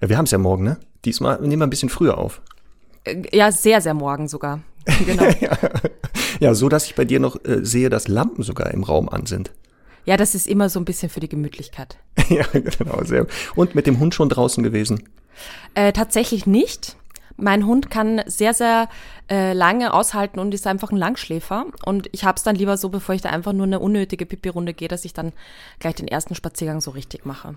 [0.00, 0.78] Ja, wir haben es ja morgen, ne?
[1.04, 2.40] Diesmal nehmen wir ein bisschen früher auf.
[3.04, 4.60] Äh, Ja, sehr, sehr morgen sogar.
[5.06, 5.24] Genau.
[6.40, 9.26] Ja, so dass ich bei dir noch äh, sehe, dass Lampen sogar im Raum an
[9.26, 9.50] sind.
[10.06, 11.98] ja, das ist immer so ein bisschen für die Gemütlichkeit.
[12.30, 13.26] ja, genau, sehr.
[13.54, 15.02] Und mit dem Hund schon draußen gewesen.
[15.74, 16.96] Äh, tatsächlich nicht.
[17.36, 18.88] Mein Hund kann sehr, sehr
[19.30, 21.66] äh, lange aushalten und ist einfach ein Langschläfer.
[21.84, 24.72] Und ich habe es dann lieber so, bevor ich da einfach nur eine unnötige Pipi-Runde
[24.74, 25.32] gehe, dass ich dann
[25.80, 27.56] gleich den ersten Spaziergang so richtig mache.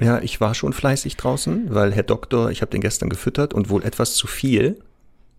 [0.00, 3.70] Ja, ich war schon fleißig draußen, weil Herr Doktor, ich habe den gestern gefüttert und
[3.70, 4.80] wohl etwas zu viel.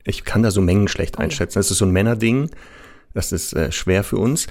[0.05, 1.59] Ich kann da so Mengen schlecht einschätzen.
[1.59, 2.49] Das ist so ein Männerding.
[3.13, 4.47] Das ist äh, schwer für uns.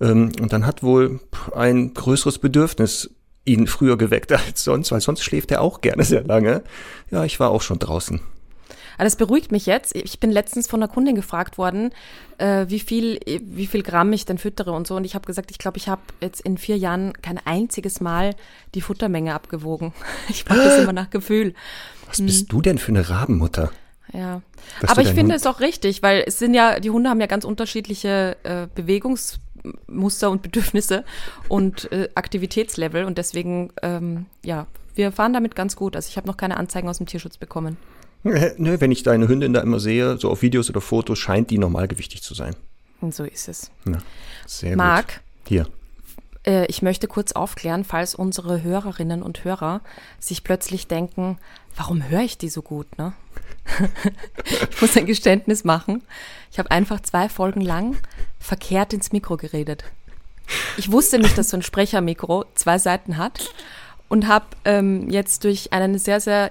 [0.00, 1.20] Ähm, und dann hat wohl
[1.54, 3.10] ein größeres Bedürfnis
[3.44, 6.62] ihn früher geweckt als sonst, weil sonst schläft er auch gerne sehr lange.
[7.10, 8.20] Ja, ich war auch schon draußen.
[8.96, 9.94] Aber das beruhigt mich jetzt.
[9.96, 11.90] Ich bin letztens von einer Kundin gefragt worden,
[12.38, 14.96] äh, wie viel, wie viel Gramm ich denn füttere und so.
[14.96, 18.34] Und ich habe gesagt, ich glaube, ich habe jetzt in vier Jahren kein einziges Mal
[18.74, 19.92] die Futtermenge abgewogen.
[20.28, 21.54] Ich mache das immer nach Gefühl.
[22.08, 23.70] Was bist du denn für eine Rabenmutter?
[24.12, 24.42] Ja.
[24.80, 27.20] Dass Aber ich finde Hund- es auch richtig, weil es sind ja, die Hunde haben
[27.20, 31.04] ja ganz unterschiedliche äh, Bewegungsmuster und Bedürfnisse
[31.48, 35.96] und äh, Aktivitätslevel und deswegen, ähm, ja, wir fahren damit ganz gut.
[35.96, 37.76] Also ich habe noch keine Anzeigen aus dem Tierschutz bekommen.
[38.56, 41.58] Nö, wenn ich deine Hündin da immer sehe, so auf Videos oder Fotos, scheint die
[41.58, 42.54] normalgewichtig zu sein.
[43.00, 43.70] Und so ist es.
[43.84, 43.98] Ja,
[44.46, 45.20] sehr Marc, gut.
[45.48, 45.66] Hier.
[46.46, 49.80] äh, ich möchte kurz aufklären, falls unsere Hörerinnen und Hörer
[50.20, 51.38] sich plötzlich denken,
[51.76, 53.12] warum höre ich die so gut, ne?
[54.70, 56.02] ich muss ein Geständnis machen.
[56.50, 57.96] Ich habe einfach zwei Folgen lang
[58.38, 59.84] verkehrt ins Mikro geredet.
[60.76, 63.52] Ich wusste nicht, dass so ein Sprechermikro zwei Seiten hat
[64.08, 66.50] und habe ähm, jetzt durch einen sehr, sehr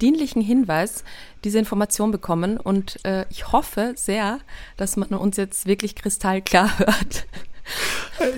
[0.00, 1.04] dienlichen Hinweis
[1.44, 4.38] diese Information bekommen und äh, ich hoffe sehr,
[4.76, 7.26] dass man uns jetzt wirklich kristallklar hört.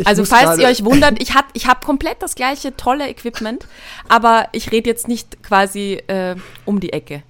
[0.04, 3.66] Also muss falls ihr euch wundert, ich habe ich hab komplett das gleiche tolle Equipment,
[4.08, 6.34] aber ich rede jetzt nicht quasi äh,
[6.64, 7.22] um die Ecke.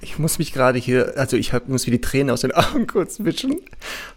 [0.00, 2.86] Ich muss mich gerade hier, also ich hab, muss mir die Tränen aus den Augen
[2.88, 3.60] kurz wischen,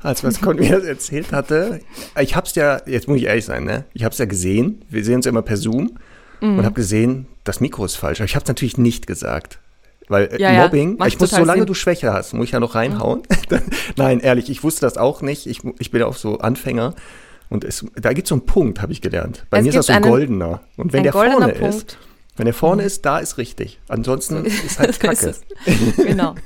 [0.01, 1.81] als was Conny mir das erzählt hatte.
[2.19, 3.85] Ich hab's ja, jetzt muss ich ehrlich sein, ne?
[3.94, 5.97] Ich hab's ja gesehen, wir sehen uns ja immer per Zoom
[6.41, 6.57] Mhm.
[6.59, 8.19] und hab gesehen, das Mikro ist falsch.
[8.19, 9.59] Aber ich hab's natürlich nicht gesagt.
[10.07, 11.62] Weil äh, Ja, ja, Mobbing, macht ich muss, solange Sinn.
[11.62, 11.66] Mhm.
[11.68, 13.24] du Schwäche hast, muss ich ja noch reinhauen.
[13.96, 15.47] Nein, ehrlich, ich wusste das auch nicht.
[15.47, 16.96] Ich, ich bin ja auch so Anfänger.
[17.50, 19.46] Und es, da gibt so einen Punkt, habe ich gelernt.
[19.50, 20.62] Bei Es mir ist das so ein goldener.
[20.78, 21.75] Und wenn der vorne Punkt.
[21.75, 21.97] ist,
[22.38, 23.79] wenn der vorne ist, da ist richtig.
[23.90, 25.13] Ansonsten ist halt Kacke.
[25.29, 25.96] ist es.
[25.97, 26.35] Genau.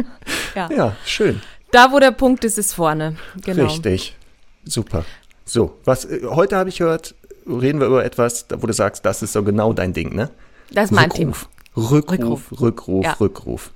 [0.56, 0.70] Ja.
[0.76, 1.42] Ja, schön.
[1.72, 3.18] Da, wo der Punkt ist, ist vorne.
[3.44, 3.66] Genau.
[3.66, 4.16] Richtig.
[4.64, 5.04] Super.
[5.44, 7.14] So, was äh, heute habe ich gehört,
[7.46, 10.30] reden wir über etwas, da- wo du sagst, das ist so genau dein Ding, ne?
[10.72, 11.50] Das ist mein Rückruf.
[11.76, 12.62] Rückruf, Rückruf.
[12.62, 13.12] Rückruf, Ja.
[13.14, 13.72] Rückruf.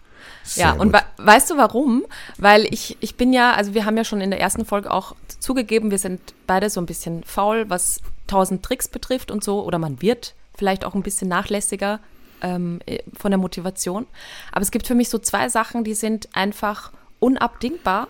[0.55, 2.05] Ja, und we weißt du warum?
[2.38, 5.16] Weil ich, ich bin ja, also wir haben ja schon in der ersten Folge auch
[5.39, 9.77] zugegeben, wir sind beide so ein bisschen faul, was tausend Tricks betrifft und so, oder
[9.77, 12.00] man wird vielleicht auch ein bisschen nachlässiger
[12.41, 14.07] ähm, äh, von der Motivation.
[14.51, 18.07] Aber es gibt für mich so zwei Sachen, die sind einfach unabdingbar.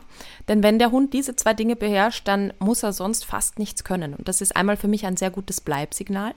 [0.47, 4.13] Denn wenn der Hund diese zwei Dinge beherrscht, dann muss er sonst fast nichts können.
[4.13, 6.33] Und das ist einmal für mich ein sehr gutes Bleibsignal.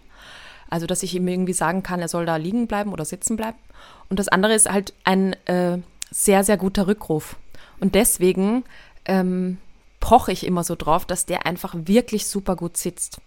[0.72, 3.59] Also, dass ich ihm irgendwie sagen kann, er soll da liegen bleiben oder sitzen bleiben.
[4.09, 5.77] Und das andere ist halt ein äh,
[6.10, 7.37] sehr, sehr guter Rückruf.
[7.78, 8.65] Und deswegen
[9.05, 9.59] ähm,
[10.00, 13.21] poche ich immer so drauf, dass der einfach wirklich super gut sitzt.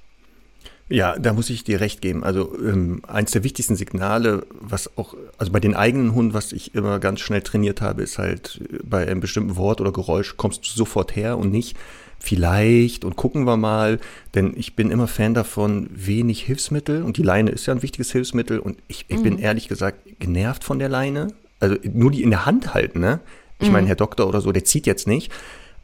[0.89, 2.23] Ja, da muss ich dir recht geben.
[2.23, 6.73] Also ähm, eins der wichtigsten Signale, was auch, also bei den eigenen Hunden, was ich
[6.73, 10.65] immer ganz schnell trainiert habe, ist halt äh, bei einem bestimmten Wort oder Geräusch kommst
[10.65, 11.77] du sofort her und nicht
[12.25, 13.99] vielleicht und gucken wir mal,
[14.33, 18.11] denn ich bin immer Fan davon, wenig Hilfsmittel und die Leine ist ja ein wichtiges
[18.11, 21.27] Hilfsmittel und ich, ich bin ehrlich gesagt genervt von der Leine.
[21.59, 23.19] Also nur die in der Hand halten, ne?
[23.59, 25.31] Ich meine, Herr Doktor oder so, der zieht jetzt nicht.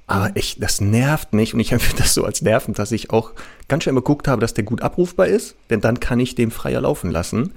[0.08, 3.32] Aber ich, das nervt mich und ich empfinde das so als nervend, dass ich auch
[3.70, 6.82] ganz schnell geguckt habe, dass der gut abrufbar ist, denn dann kann ich dem freier
[6.82, 7.54] laufen lassen.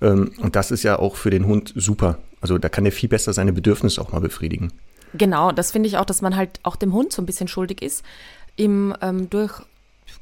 [0.00, 2.18] Ähm, und das ist ja auch für den Hund super.
[2.40, 4.72] Also da kann er viel besser seine Bedürfnisse auch mal befriedigen.
[5.14, 7.82] Genau, das finde ich auch, dass man halt auch dem Hund so ein bisschen schuldig
[7.82, 8.04] ist,
[8.56, 9.52] ihm ähm, durch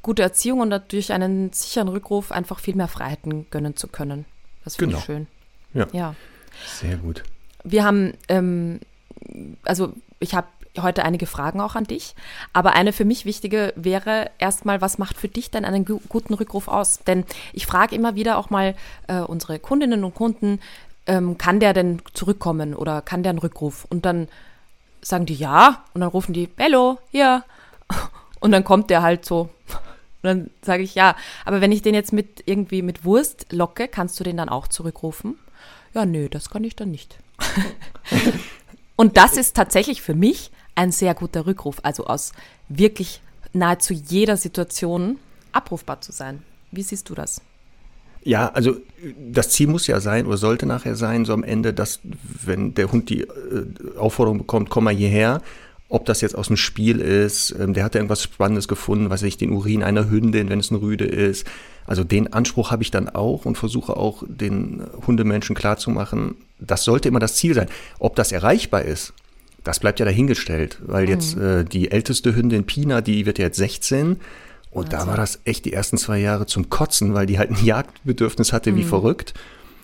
[0.01, 4.25] gute Erziehung und durch einen sicheren Rückruf einfach viel mehr Freiheiten gönnen zu können.
[4.63, 4.99] Das finde Genau.
[4.99, 5.27] ich schön.
[5.73, 5.87] Ja.
[5.91, 6.15] Ja.
[6.65, 7.23] Sehr gut.
[7.63, 8.79] Wir haben, ähm,
[9.63, 10.47] also ich habe
[10.79, 12.15] heute einige Fragen auch an dich,
[12.53, 16.33] aber eine für mich wichtige wäre erstmal, was macht für dich denn einen gu guten
[16.35, 16.99] Rückruf aus?
[16.99, 18.75] Denn ich frage immer wieder auch mal
[19.07, 20.59] äh, unsere Kundinnen und Kunden,
[21.07, 23.85] ähm, kann der denn zurückkommen oder kann der einen Rückruf?
[23.89, 24.27] Und dann
[25.07, 27.43] sagen die ja und dann rufen die, Bello, hier.
[28.39, 29.49] Und dann kommt der halt so.
[30.21, 33.87] Und dann sage ich ja, aber wenn ich den jetzt mit irgendwie mit Wurst locke,
[33.87, 35.39] kannst du den dann auch zurückrufen?
[35.95, 37.17] Ja, nö, das kann ich dann nicht.
[38.95, 42.31] und das ist tatsächlich für mich ein sehr guter Rückruf, also aus
[42.69, 43.21] wirklich
[43.53, 45.17] nahezu jeder Situation
[45.51, 46.43] abrufbar zu sein.
[46.71, 47.41] Wie siehst du das?
[48.27, 48.75] Ja, also
[49.31, 52.01] das Ziel muss ja sein oder sollte nachher sein, so am Ende, dass
[52.43, 53.27] wenn der Hund die äh,
[53.97, 55.41] Aufforderung bekommt, komm mal hierher,
[55.87, 59.23] ob das jetzt aus dem Spiel ist, ähm, der hat ja irgendwas Spannendes gefunden, weiß
[59.23, 61.47] ich, den Urin einer Hündin, wenn es ein Rüde ist.
[61.85, 67.07] Also den Anspruch habe ich dann auch und versuche auch den Hundemenschen klarzumachen, das sollte
[67.07, 67.69] immer das Ziel sein.
[67.97, 69.13] Ob das erreichbar ist,
[69.63, 71.11] das bleibt ja dahingestellt, weil mhm.
[71.11, 74.17] jetzt äh, die älteste Hündin Pina, die wird ja jetzt 16
[74.71, 77.65] und da war das echt die ersten zwei Jahre zum Kotzen, weil die halt ein
[77.65, 78.87] Jagdbedürfnis hatte wie mhm.
[78.87, 79.33] verrückt.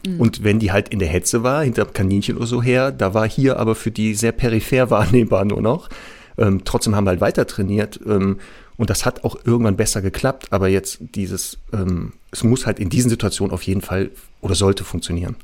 [0.06, 0.20] Mhm.
[0.20, 3.28] Und wenn die halt in der Hetze war, hinter Kaninchen oder so her, da war
[3.28, 5.90] hier aber für die sehr peripher wahrnehmbar nur noch.
[6.38, 8.00] Ähm, trotzdem haben wir halt weiter trainiert.
[8.06, 8.40] Ähm,
[8.76, 10.48] und das hat auch irgendwann besser geklappt.
[10.52, 14.84] Aber jetzt dieses, ähm, es muss halt in diesen Situationen auf jeden Fall oder sollte
[14.84, 15.36] funktionieren.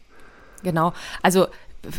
[0.63, 0.93] Genau.
[1.21, 1.47] Also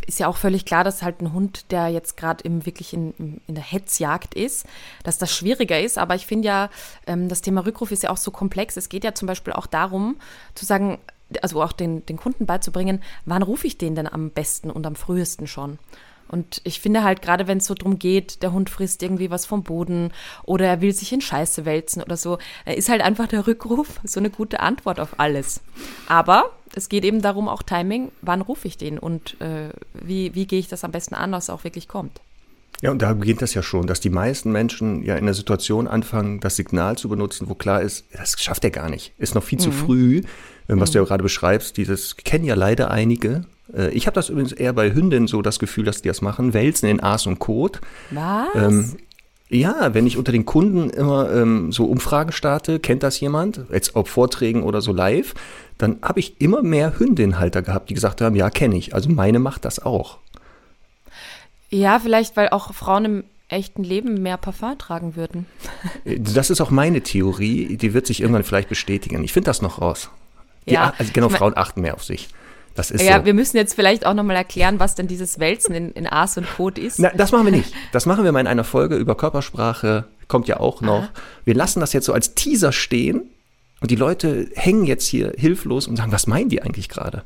[0.07, 3.55] ist ja auch völlig klar, dass halt ein Hund, der jetzt gerade wirklich in, in
[3.55, 4.67] der Hetzjagd ist,
[5.05, 5.99] dass das schwieriger ist.
[5.99, 6.71] Aber ich finde ja,
[7.07, 8.77] ähm, das Thema Rückruf ist ja auch so komplex.
[8.77, 10.17] Es geht ja zum Beispiel auch darum,
[10.55, 10.99] zu sagen,
[11.43, 14.97] also auch den, den Kunden beizubringen, wann rufe ich den denn am besten und am
[14.97, 15.79] frühesten schon?
[16.31, 19.47] Und ich finde halt, gerade wenn es so drum geht, der Hund frisst irgendwie was
[19.47, 20.13] vom Boden
[20.45, 24.21] oder er will sich in Scheiße wälzen oder so, ist halt einfach der Rückruf so
[24.21, 25.61] eine gute Antwort auf alles.
[26.07, 30.47] Aber es geht eben darum, auch Timing, wann rufe ich den und äh, wie, wie
[30.47, 32.21] gehe ich das am besten an, dass es auch wirklich kommt.
[32.83, 35.87] Ja, und da beginnt das ja schon, dass die meisten Menschen ja in der Situation
[35.87, 39.45] anfangen, das Signal zu benutzen, wo klar ist, das schafft er gar nicht, ist noch
[39.45, 39.63] viel mhm.
[39.63, 40.23] zu früh,
[40.67, 40.93] was mhm.
[40.93, 43.43] du ja gerade beschreibst, dieses kennen ja leider einige, äh,
[43.93, 46.89] ich habe das übrigens eher bei Hündinnen so das Gefühl, dass die das machen, wälzen
[46.89, 47.81] in Aas und Kot.
[48.11, 48.49] Was?
[48.55, 48.97] Ähm,
[49.51, 53.97] ja, wenn ich unter den Kunden immer ähm, so Umfragen starte, kennt das jemand, jetzt
[53.97, 55.35] ob Vorträgen oder so live,
[55.77, 58.95] dann habe ich immer mehr Hündinnenhalter gehabt, die gesagt haben, ja, kenne ich.
[58.95, 60.19] Also meine macht das auch.
[61.69, 65.47] Ja, vielleicht, weil auch Frauen im echten Leben mehr Parfum tragen würden.
[66.05, 69.25] Äh, das ist auch meine Theorie, die wird sich irgendwann vielleicht bestätigen.
[69.25, 70.11] Ich finde das noch raus.
[70.69, 72.29] Die, ja, also genau, Frauen achten mehr auf sich.
[72.75, 73.25] Das ist ja, so.
[73.25, 76.47] wir müssen jetzt vielleicht auch nochmal erklären, was denn dieses Wälzen in, in Aas und
[76.57, 76.99] Kot ist.
[76.99, 77.73] Na, das machen wir nicht.
[77.93, 81.03] Das machen wir mal in einer Folge über Körpersprache, kommt ja auch noch.
[81.03, 81.11] Aha.
[81.45, 83.23] Wir lassen das jetzt so als Teaser stehen
[83.81, 87.25] und die Leute hängen jetzt hier hilflos und sagen, was meinen die eigentlich gerade?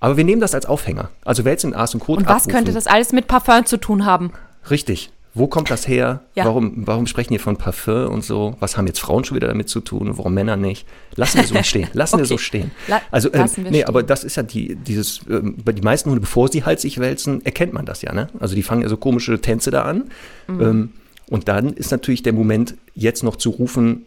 [0.00, 1.08] Aber wir nehmen das als Aufhänger.
[1.24, 2.52] Also Wälzen in Aas und Kot Und was abrufen.
[2.52, 4.32] könnte das alles mit Parfum zu tun haben?
[4.70, 5.10] Richtig.
[5.36, 6.22] Wo kommt das her?
[6.34, 6.46] Ja.
[6.46, 8.56] Warum, warum sprechen wir von Parfum und so?
[8.58, 10.16] Was haben jetzt Frauen schon wieder damit zu tun?
[10.16, 10.86] Warum Männer nicht?
[11.14, 11.88] Lassen wir so stehen.
[11.92, 12.22] Lassen okay.
[12.22, 12.70] wir so stehen.
[13.10, 13.84] Also, ähm, nee, stehen.
[13.84, 16.98] aber das ist ja die, dieses, ähm, bei die meisten Hunde, bevor sie halt sich
[16.98, 18.28] wälzen, erkennt man das ja, ne?
[18.40, 20.10] Also die fangen ja so komische Tänze da an.
[20.46, 20.60] Mhm.
[20.62, 20.92] Ähm,
[21.28, 24.06] und dann ist natürlich der Moment, jetzt noch zu rufen,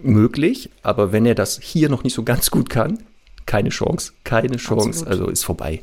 [0.00, 0.70] möglich.
[0.82, 2.98] Aber wenn er das hier noch nicht so ganz gut kann,
[3.46, 4.12] keine Chance.
[4.22, 4.88] Keine Chance.
[4.88, 5.08] Absolut.
[5.08, 5.82] Also ist vorbei.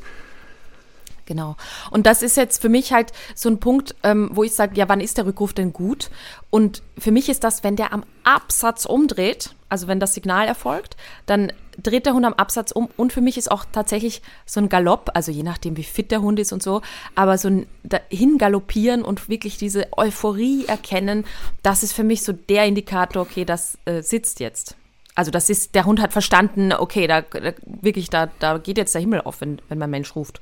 [1.26, 1.56] Genau.
[1.90, 4.88] Und das ist jetzt für mich halt so ein Punkt, ähm, wo ich sage, ja,
[4.88, 6.12] wann ist der Rückruf denn gut?
[6.52, 10.96] Und für mich ist das, wenn der am Absatz umdreht, also wenn das Signal erfolgt,
[11.26, 11.52] dann
[11.82, 12.90] dreht der Hund am Absatz um.
[12.96, 16.22] Und für mich ist auch tatsächlich so ein Galopp, also je nachdem, wie fit der
[16.22, 16.82] Hund ist und so,
[17.16, 17.66] aber so ein
[18.10, 21.26] Hingaloppieren und wirklich diese Euphorie erkennen,
[21.64, 24.76] das ist für mich so der Indikator, okay, das äh, sitzt jetzt.
[25.16, 28.94] Also das ist, der Hund hat verstanden, okay, da, da wirklich, da, da geht jetzt
[28.94, 30.42] der Himmel auf, wenn, wenn mein Mensch ruft.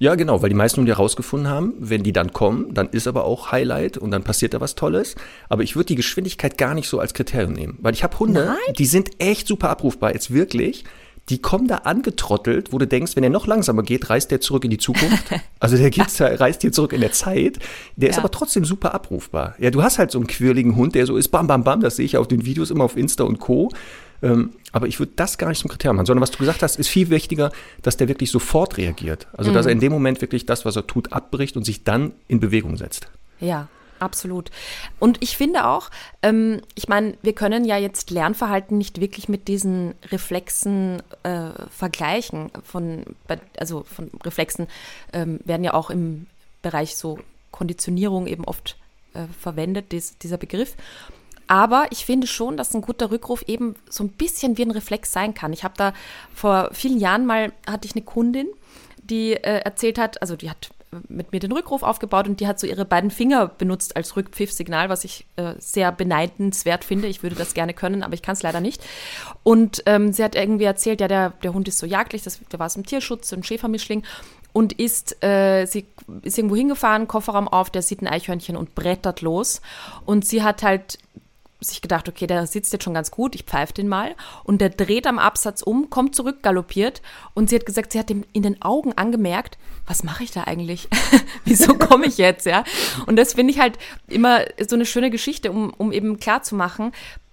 [0.00, 3.24] Ja, genau, weil die meisten Hunde herausgefunden haben, wenn die dann kommen, dann ist aber
[3.24, 5.14] auch Highlight und dann passiert da was Tolles.
[5.50, 8.46] Aber ich würde die Geschwindigkeit gar nicht so als Kriterium nehmen, weil ich habe Hunde,
[8.46, 8.74] Nein?
[8.78, 10.84] die sind echt super abrufbar, jetzt wirklich.
[11.28, 14.64] Die kommen da angetrottelt, wo du denkst, wenn er noch langsamer geht, reist der zurück
[14.64, 15.22] in die Zukunft.
[15.62, 17.58] Also der geht, reist hier zurück in der Zeit.
[17.96, 18.12] Der ja.
[18.12, 19.54] ist aber trotzdem super abrufbar.
[19.58, 21.96] Ja, du hast halt so einen quirligen Hund, der so ist, bam, bam, bam, das
[21.96, 23.70] sehe ich auf den Videos immer auf Insta und Co.
[24.22, 26.76] Ähm, aber ich würde das gar nicht zum Kriterium machen, sondern was du gesagt hast,
[26.76, 27.50] ist viel wichtiger,
[27.82, 29.26] dass der wirklich sofort reagiert.
[29.32, 29.54] Also, mhm.
[29.54, 32.40] dass er in dem Moment wirklich das, was er tut, abbricht und sich dann in
[32.40, 33.08] Bewegung setzt.
[33.40, 33.68] Ja.
[34.00, 34.50] Absolut.
[34.98, 35.90] Und ich finde auch,
[36.22, 42.50] ähm, ich meine, wir können ja jetzt Lernverhalten nicht wirklich mit diesen Reflexen äh, vergleichen.
[42.64, 43.04] Von,
[43.58, 44.68] also von Reflexen
[45.12, 46.26] ähm, werden ja auch im
[46.62, 47.18] Bereich so
[47.50, 48.78] Konditionierung eben oft
[49.12, 50.76] äh, verwendet, dies, dieser Begriff.
[51.50, 55.12] Aber ich finde schon, dass ein guter Rückruf eben so ein bisschen wie ein Reflex
[55.12, 55.52] sein kann.
[55.52, 55.92] Ich habe da
[56.32, 58.46] vor vielen Jahren mal, hatte ich eine Kundin,
[59.02, 60.70] die äh, erzählt hat, also die hat
[61.08, 64.88] mit mir den Rückruf aufgebaut und die hat so ihre beiden Finger benutzt als Rückpfiffsignal,
[64.90, 67.08] was ich äh, sehr beneidenswert finde.
[67.08, 68.84] Ich würde das gerne können, aber ich kann es leider nicht.
[69.42, 72.60] Und ähm, sie hat irgendwie erzählt, ja, der, der Hund ist so jagdlich, das, der
[72.60, 74.04] war aus dem Tierschutz, so ein Schäfermischling
[74.52, 75.86] und ist, äh, sie
[76.22, 79.60] ist irgendwo hingefahren, Kofferraum auf, der sieht ein Eichhörnchen und brettert los.
[80.06, 80.98] Und sie hat halt
[81.60, 84.14] sich gedacht, okay, der sitzt jetzt schon ganz gut, ich pfeife den mal.
[84.44, 87.02] Und der dreht am Absatz um, kommt zurück, galoppiert.
[87.34, 90.44] Und sie hat gesagt, sie hat ihm in den Augen angemerkt, was mache ich da
[90.44, 90.88] eigentlich?
[91.44, 92.64] Wieso komme ich jetzt, ja?
[93.06, 96.92] Und das finde ich halt immer so eine schöne Geschichte, um, um eben klarzumachen,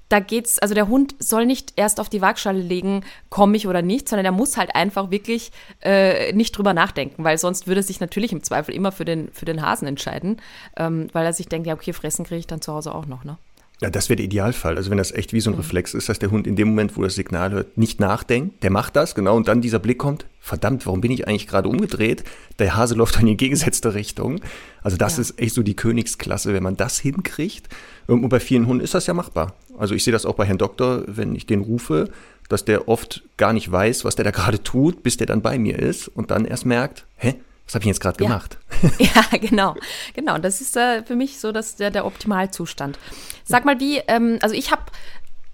[0.09, 3.81] da geht's, also der Hund soll nicht erst auf die Waagschale legen, komme ich oder
[3.81, 7.83] nicht, sondern er muss halt einfach wirklich äh, nicht drüber nachdenken, weil sonst würde er
[7.83, 10.41] sich natürlich im Zweifel immer für den, für den Hasen entscheiden,
[10.77, 13.23] ähm, weil er sich denkt, ja, okay, fressen kriege ich dann zu Hause auch noch,
[13.25, 13.37] ne?
[13.79, 14.75] Ja, das wäre der Idealfall.
[14.75, 15.59] Also wenn das echt wie so ein mhm.
[15.59, 18.71] Reflex ist, dass der Hund in dem Moment, wo das Signal hört, nicht nachdenkt, der
[18.71, 22.23] macht das, genau, und dann dieser Blick kommt, verdammt, warum bin ich eigentlich gerade umgedreht?
[22.57, 24.41] Der Hase läuft in die gegengesetzte Richtung.
[24.81, 25.21] Also das ja.
[25.21, 27.69] ist echt so die Königsklasse, wenn man das hinkriegt.
[28.07, 29.53] Und bei vielen Hunden ist das ja machbar.
[29.77, 32.09] Also ich sehe das auch bei Herrn Doktor, wenn ich den rufe,
[32.49, 35.59] dass der oft gar nicht weiß, was der da gerade tut, bis der dann bei
[35.59, 37.35] mir ist und dann erst merkt, hä,
[37.67, 38.57] was habe ich jetzt gerade gemacht?
[38.99, 39.75] Ja, genau.
[40.13, 42.97] Genau, das ist äh, für mich so dass der, der Optimalzustand.
[43.43, 44.83] Sag mal, wie, ähm, also ich habe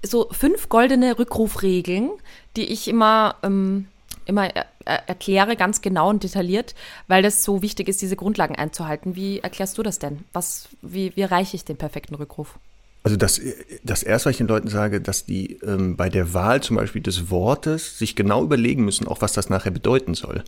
[0.06, 2.12] so fünf goldene Rückrufregeln,
[2.56, 3.88] die ich immer, ähm,
[4.26, 6.76] immer er erkläre, ganz genau und detailliert,
[7.08, 9.16] weil das so wichtig ist, diese Grundlagen einzuhalten.
[9.16, 10.26] Wie erklärst du das denn?
[10.34, 12.60] Was, wie, wie erreiche ich den perfekten Rückruf?
[13.04, 13.42] Also das,
[13.84, 17.02] das erste, was ich den Leuten sage, dass die ähm, bei der Wahl zum Beispiel
[17.02, 20.44] des Wortes sich genau überlegen müssen, auch was das nachher bedeuten soll.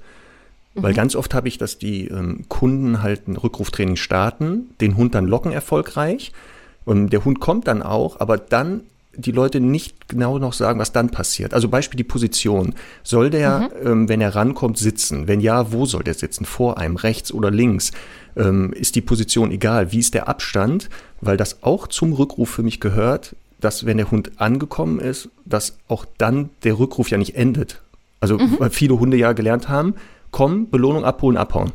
[0.76, 0.98] Weil mhm.
[0.98, 5.26] ganz oft habe ich, dass die ähm, Kunden halt ein Rückruftraining starten, den Hund dann
[5.26, 6.34] locken erfolgreich
[6.84, 8.82] und der Hund kommt dann auch, aber dann
[9.18, 11.54] die Leute nicht genau noch sagen, was dann passiert.
[11.54, 12.76] Also Beispiel die Position.
[13.04, 13.88] Soll der, mhm.
[13.88, 15.28] ähm, wenn er rankommt, sitzen?
[15.28, 16.46] Wenn ja, wo soll der sitzen?
[16.46, 17.92] Vor einem, rechts oder links?
[18.36, 19.94] Ähm, ist die Position egal?
[19.94, 20.90] Wie ist der Abstand?
[21.22, 25.78] Weil das auch zum Rückruf für mich gehört, dass wenn der Hund angekommen ist, dass
[25.88, 27.82] auch dann der Rückruf ja nicht endet.
[28.20, 28.56] Also mhm.
[28.60, 29.96] weil viele Hunde ja gelernt haben,
[30.36, 31.72] kommen, Belohnung abholen, abhauen.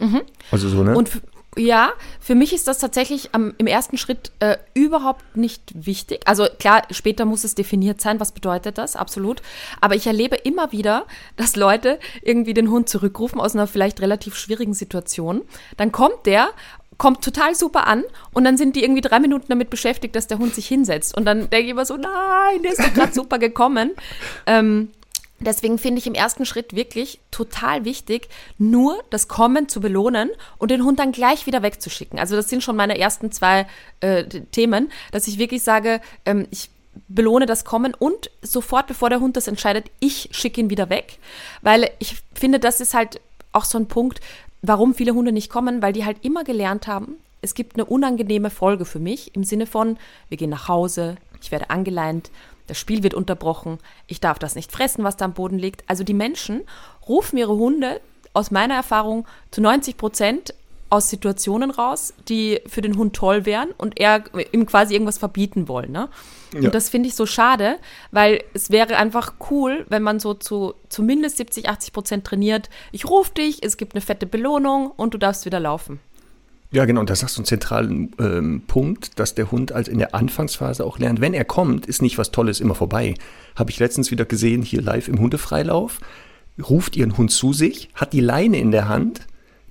[0.00, 0.22] Mhm.
[0.50, 0.96] Also so, ne?
[0.96, 1.10] Und
[1.56, 6.22] ja, für mich ist das tatsächlich am, im ersten Schritt äh, überhaupt nicht wichtig.
[6.24, 9.42] Also klar, später muss es definiert sein, was bedeutet das, absolut.
[9.80, 14.34] Aber ich erlebe immer wieder, dass Leute irgendwie den Hund zurückrufen aus einer vielleicht relativ
[14.34, 15.42] schwierigen Situation.
[15.76, 16.48] Dann kommt der
[16.96, 20.38] kommt total super an und dann sind die irgendwie drei Minuten damit beschäftigt, dass der
[20.38, 21.16] Hund sich hinsetzt.
[21.16, 23.92] Und dann denke ich immer so, nein, der ist doch gerade super gekommen.
[24.46, 24.90] Ähm,
[25.44, 30.70] Deswegen finde ich im ersten Schritt wirklich total wichtig, nur das Kommen zu belohnen und
[30.70, 32.18] den Hund dann gleich wieder wegzuschicken.
[32.18, 33.66] Also das sind schon meine ersten zwei
[34.00, 36.70] äh, Themen, dass ich wirklich sage, ähm, ich
[37.08, 41.18] belohne das Kommen und sofort, bevor der Hund das entscheidet, ich schicke ihn wieder weg.
[41.62, 43.20] Weil ich finde, das ist halt
[43.52, 44.20] auch so ein Punkt,
[44.62, 48.48] warum viele Hunde nicht kommen, weil die halt immer gelernt haben, es gibt eine unangenehme
[48.48, 49.98] Folge für mich im Sinne von,
[50.28, 52.30] wir gehen nach Hause, ich werde angeleint,
[52.66, 55.84] das Spiel wird unterbrochen, ich darf das nicht fressen, was da am Boden liegt.
[55.88, 56.62] Also die Menschen
[57.08, 58.00] rufen ihre Hunde
[58.32, 60.54] aus meiner Erfahrung zu 90 Prozent
[60.90, 65.66] aus Situationen raus, die für den Hund toll wären und er ihm quasi irgendwas verbieten
[65.66, 65.90] wollen.
[65.90, 66.08] Ne?
[66.52, 66.60] Ja.
[66.60, 67.78] Und das finde ich so schade,
[68.12, 72.70] weil es wäre einfach cool, wenn man so zu zumindest 70, 80 Prozent trainiert.
[72.92, 76.00] Ich rufe dich, es gibt eine fette Belohnung und du darfst wieder laufen.
[76.74, 77.00] Ja, genau.
[77.00, 80.84] Und das sagst du einen zentralen ähm, Punkt, dass der Hund als in der Anfangsphase
[80.84, 83.14] auch lernt, wenn er kommt, ist nicht was Tolles immer vorbei.
[83.54, 86.00] Habe ich letztens wieder gesehen, hier live im Hundefreilauf.
[86.68, 89.20] Ruft ihren Hund zu sich, hat die Leine in der Hand.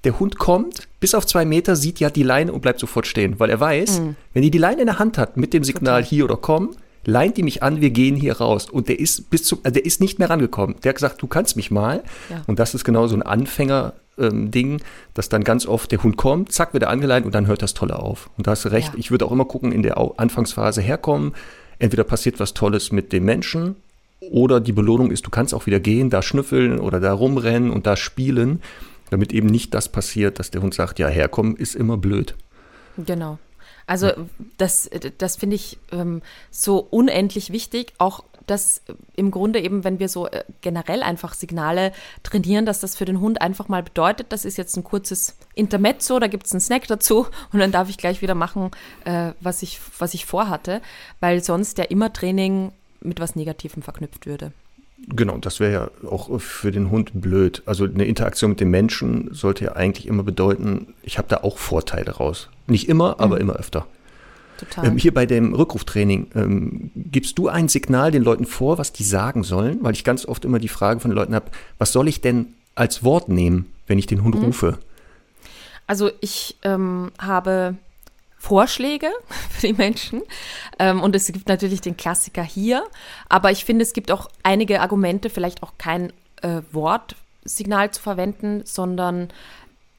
[0.06, 3.38] Der Hund kommt, bis auf zwei Meter, sieht ja die Leine und bleibt sofort stehen,
[3.38, 4.16] weil er weiß, mhm.
[4.34, 6.72] wenn die die Leine in der Hand hat mit dem Signal hier oder komm,
[7.06, 8.70] leint die mich an, wir gehen hier raus.
[8.70, 10.78] Und der ist bis zum, also der ist nicht mehr rangekommen.
[10.84, 12.04] Der hat gesagt, du kannst mich mal.
[12.30, 12.44] Ja.
[12.48, 14.82] Und das ist genau so ein Anfänger, ähm, Ding,
[15.14, 17.74] dass dann ganz oft der Hund kommt, zack, wird er angeleint und dann hört das
[17.74, 18.30] Tolle auf.
[18.38, 19.00] Und da hast du recht, ja.
[19.00, 21.34] ich würde auch immer gucken, in der Anfangsphase herkommen,
[21.80, 23.76] entweder passiert was Tolles mit dem Menschen
[24.32, 27.86] oder die Belohnung ist, du kannst auch wieder gehen, da schnüffeln oder da rumrennen und
[27.88, 28.62] da spielen,
[29.10, 32.36] damit eben nicht das passiert, dass der Hund sagt, ja, herkommen ist immer blöd.
[32.98, 33.38] Genau.
[33.86, 34.12] Also
[34.58, 38.82] das, das finde ich ähm, so unendlich wichtig, auch dass
[39.16, 41.92] im Grunde eben, wenn wir so äh, generell einfach Signale
[42.24, 46.20] trainieren, dass das für den Hund einfach mal bedeutet, das ist jetzt ein kurzes Intermezzo,
[46.20, 48.72] da gibt es einen Snack dazu und dann darf ich gleich wieder machen,
[49.06, 50.82] äh, was, ich, was ich vorhatte,
[51.20, 52.72] weil sonst ja immer Training
[53.02, 54.52] mit was Negativem verknüpft würde.
[55.10, 57.62] Genau, das wäre ja auch für den Hund blöd.
[57.66, 61.58] Also eine Interaktion mit dem Menschen sollte ja eigentlich immer bedeuten, ich habe da auch
[61.58, 62.50] Vorteile raus.
[62.68, 63.42] Nicht immer, aber mhm.
[63.42, 63.86] immer öfter.
[64.66, 64.86] Total.
[64.86, 69.04] Ähm, hier bei dem Rückruftraining, ähm, gibst du ein Signal den Leuten vor, was die
[69.04, 69.80] sagen sollen?
[69.82, 72.54] Weil ich ganz oft immer die Frage von den Leuten habe, was soll ich denn
[72.76, 74.46] als Wort nehmen, wenn ich den Hund mhm.
[74.46, 74.80] rufe?
[75.88, 77.76] Also ich ähm, habe
[78.38, 79.08] Vorschläge
[79.50, 80.22] für die Menschen.
[80.80, 82.84] Ähm, und es gibt natürlich den Klassiker hier.
[83.30, 88.62] Aber ich finde, es gibt auch einige Argumente, vielleicht auch kein äh, Wortsignal zu verwenden,
[88.66, 89.30] sondern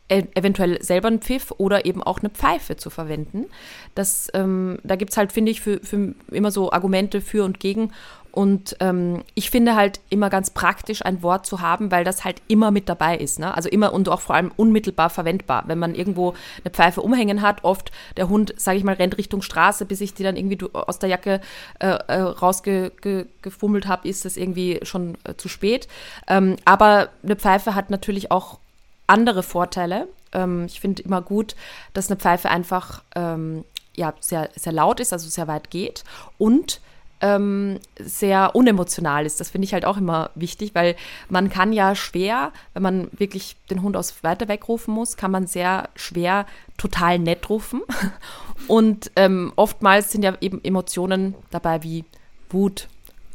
[0.09, 3.47] eventuell selber einen Pfiff oder eben auch eine Pfeife zu verwenden.
[3.95, 7.59] Das, ähm, da gibt es halt, finde ich, für, für immer so Argumente für und
[7.59, 7.91] gegen.
[8.31, 12.43] Und ähm, ich finde halt immer ganz praktisch, ein Wort zu haben, weil das halt
[12.49, 13.39] immer mit dabei ist.
[13.39, 13.55] Ne?
[13.55, 15.65] Also immer und auch vor allem unmittelbar verwendbar.
[15.69, 16.35] Wenn man irgendwo
[16.65, 20.15] eine Pfeife umhängen hat, oft der Hund, sage ich mal, rennt Richtung Straße, bis ich
[20.15, 21.41] die dann irgendwie aus der Jacke
[21.79, 25.87] äh, äh rausgefummelt habe, ist das irgendwie schon äh, zu spät.
[26.27, 28.59] Ähm, aber eine Pfeife hat natürlich auch
[29.07, 30.09] andere Vorteile.
[30.33, 31.57] Ähm, ich finde immer gut,
[31.93, 33.65] dass eine Pfeife einfach ähm,
[33.97, 36.05] ja, sehr, sehr laut ist, also sehr weit geht
[36.39, 36.81] und
[37.21, 39.41] ähm, sehr unemotional ist.
[39.41, 40.97] Das finde ich halt auch immer wichtig, weil
[41.29, 45.31] man kann ja schwer, wenn man wirklich den Hund aus weiter weg rufen muss, kann
[45.31, 46.47] man sehr schwer
[46.77, 47.83] total nett rufen.
[48.69, 52.05] Und ähm, oftmals sind ja eben Emotionen dabei wie
[52.51, 52.89] Wut,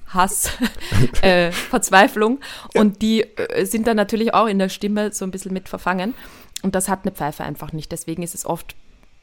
[0.09, 0.51] Hass,
[1.21, 2.39] äh, Verzweiflung.
[2.73, 6.13] Und die äh, sind dann natürlich auch in der Stimme so ein bisschen mit verfangen.
[6.61, 7.91] Und das hat eine Pfeife einfach nicht.
[7.91, 8.75] Deswegen ist es oft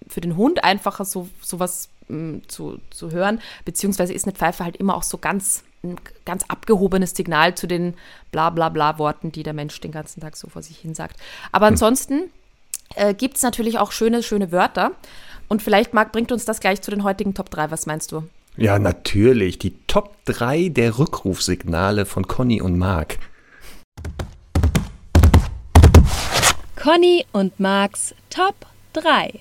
[0.08, 4.76] für den Hund einfacher, so sowas mm, zu, zu hören, beziehungsweise ist eine Pfeife halt
[4.76, 7.94] immer auch so ganz ein ganz abgehobenes Signal zu den
[8.32, 11.20] bla bla bla Worten, die der Mensch den ganzen Tag so vor sich hin sagt.
[11.52, 11.74] Aber hm.
[11.74, 12.30] ansonsten
[12.94, 14.92] äh, gibt es natürlich auch schöne, schöne Wörter.
[15.48, 17.70] Und vielleicht, Marc, bringt uns das gleich zu den heutigen Top 3.
[17.70, 18.24] Was meinst du?
[18.58, 19.58] Ja, natürlich.
[19.58, 23.18] Die Top 3 der Rückrufsignale von Conny und Marc.
[26.74, 28.54] Conny und Marcs Top
[28.94, 29.40] 3.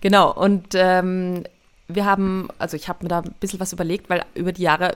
[0.00, 1.42] Genau, und ähm,
[1.88, 4.94] wir haben, also ich habe mir da ein bisschen was überlegt, weil über die Jahre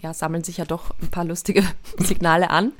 [0.00, 1.64] ja, sammeln sich ja doch ein paar lustige
[1.98, 2.72] Signale an.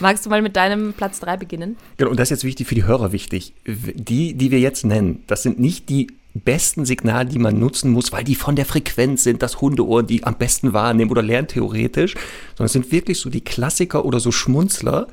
[0.00, 1.78] Magst du mal mit deinem Platz 3 beginnen?
[1.96, 3.54] Genau, und das ist jetzt wichtig für die Hörer wichtig.
[3.64, 6.08] Die, die wir jetzt nennen, das sind nicht die
[6.40, 10.24] besten Signale, die man nutzen muss, weil die von der Frequenz sind, das Hundeohr, die
[10.24, 12.14] am besten wahrnehmen oder lernen theoretisch,
[12.56, 15.06] sondern es sind wirklich so die Klassiker oder so Schmunzler,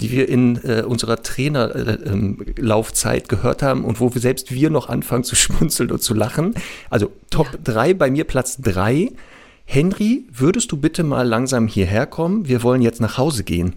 [0.00, 4.70] die wir in äh, unserer Trainerlaufzeit äh, ähm, gehört haben und wo wir selbst wir
[4.70, 6.54] noch anfangen zu schmunzeln und zu lachen.
[6.90, 7.58] Also Top ja.
[7.62, 9.12] 3, bei mir Platz 3.
[9.66, 12.48] Henry, würdest du bitte mal langsam hierher kommen?
[12.48, 13.74] Wir wollen jetzt nach Hause gehen.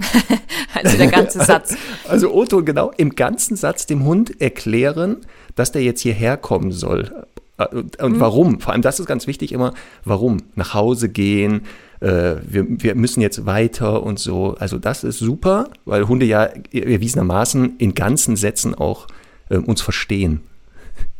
[0.74, 1.76] also der ganze Satz.
[2.08, 5.18] Also Otto, genau, im ganzen Satz dem Hund erklären,
[5.54, 7.24] dass der jetzt hierher kommen soll.
[7.58, 8.20] Äh, und mhm.
[8.20, 8.60] warum?
[8.60, 9.72] Vor allem das ist ganz wichtig immer,
[10.04, 10.38] warum?
[10.54, 11.62] Nach Hause gehen,
[12.00, 14.56] äh, wir, wir müssen jetzt weiter und so.
[14.58, 19.06] Also das ist super, weil Hunde ja erwiesenermaßen in ganzen Sätzen auch
[19.48, 20.42] äh, uns verstehen.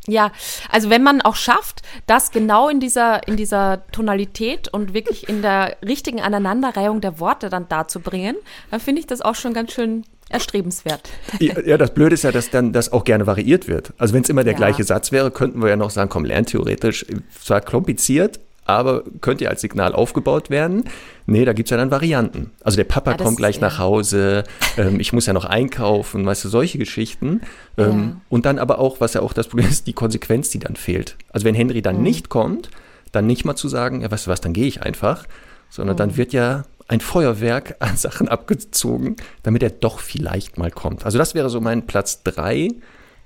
[0.09, 0.33] Ja,
[0.69, 5.43] also wenn man auch schafft, das genau in dieser, in dieser Tonalität und wirklich in
[5.43, 8.35] der richtigen Aneinanderreihung der Worte dann darzubringen,
[8.73, 11.09] dann finde ich das auch schon ganz schön erstrebenswert.
[11.41, 13.93] Ja, ja, das Blöde ist ja, dass dann das auch gerne variiert wird.
[13.99, 14.59] Also wenn es immer der ja.
[14.59, 17.07] gleiche Satz wäre, könnten wir ja noch sagen, komm, lern theoretisch,
[17.43, 20.85] zwar kompliziert, aber könnte ja als Signal aufgebaut werden.
[21.27, 22.51] Nee, da gibt es ja dann Varianten.
[22.63, 24.45] Also der Papa ja, kommt gleich nach Hause,
[24.77, 27.41] ähm, ich muss ja noch einkaufen, weißt du, solche Geschichten.
[27.77, 28.21] Ähm.
[28.29, 31.17] Und dann aber auch, was ja auch das Problem ist, die Konsequenz, die dann fehlt.
[31.31, 32.03] Also wenn Henry dann mhm.
[32.03, 32.71] nicht kommt,
[33.11, 35.27] dann nicht mal zu sagen, ja, weißt du was, dann gehe ich einfach,
[35.69, 35.99] sondern mhm.
[35.99, 41.05] dann wird ja ein Feuerwerk an Sachen abgezogen, damit er doch vielleicht mal kommt.
[41.05, 42.69] Also das wäre so mein Platz drei,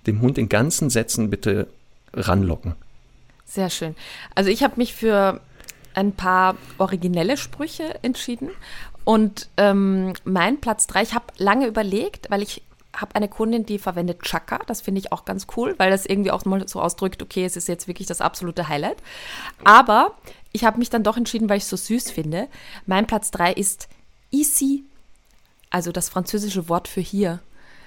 [0.06, 1.68] dem Hund in ganzen Sätzen bitte
[2.12, 2.74] ranlocken.
[3.44, 3.94] Sehr schön.
[4.34, 5.40] Also ich habe mich für
[5.94, 8.50] ein paar originelle Sprüche entschieden.
[9.04, 12.62] Und ähm, mein Platz drei, ich habe lange überlegt, weil ich
[12.96, 14.60] habe eine Kundin, die verwendet Chaka.
[14.66, 17.56] Das finde ich auch ganz cool, weil das irgendwie auch mal so ausdrückt, okay, es
[17.56, 18.98] ist jetzt wirklich das absolute Highlight.
[19.64, 20.14] Aber
[20.52, 22.48] ich habe mich dann doch entschieden, weil ich es so süß finde.
[22.86, 23.88] Mein Platz drei ist
[24.30, 24.84] ici,
[25.70, 27.40] also das französische Wort für hier.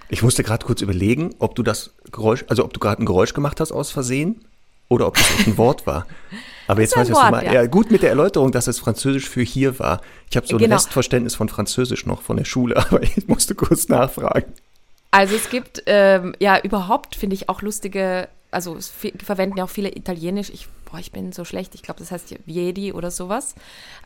[0.09, 3.33] Ich musste gerade kurz überlegen, ob du das Geräusch, also ob du gerade ein Geräusch
[3.33, 4.43] gemacht hast aus Versehen
[4.87, 6.07] oder ob das ein Wort war.
[6.67, 7.47] Aber jetzt weiß ich, was du meinst.
[7.47, 7.53] Ja.
[7.61, 7.65] ja.
[7.65, 10.01] gut mit der Erläuterung, dass es Französisch für hier war.
[10.29, 10.75] Ich habe so ein genau.
[10.75, 14.53] Restverständnis von Französisch noch von der Schule, aber ich musste kurz nachfragen.
[15.11, 18.91] Also es gibt ähm, ja überhaupt, finde ich, auch lustige, also es
[19.23, 20.49] verwenden ja auch viele Italienisch.
[20.49, 23.55] Ich, boah, ich bin so schlecht, ich glaube, das heißt Viedi oder sowas.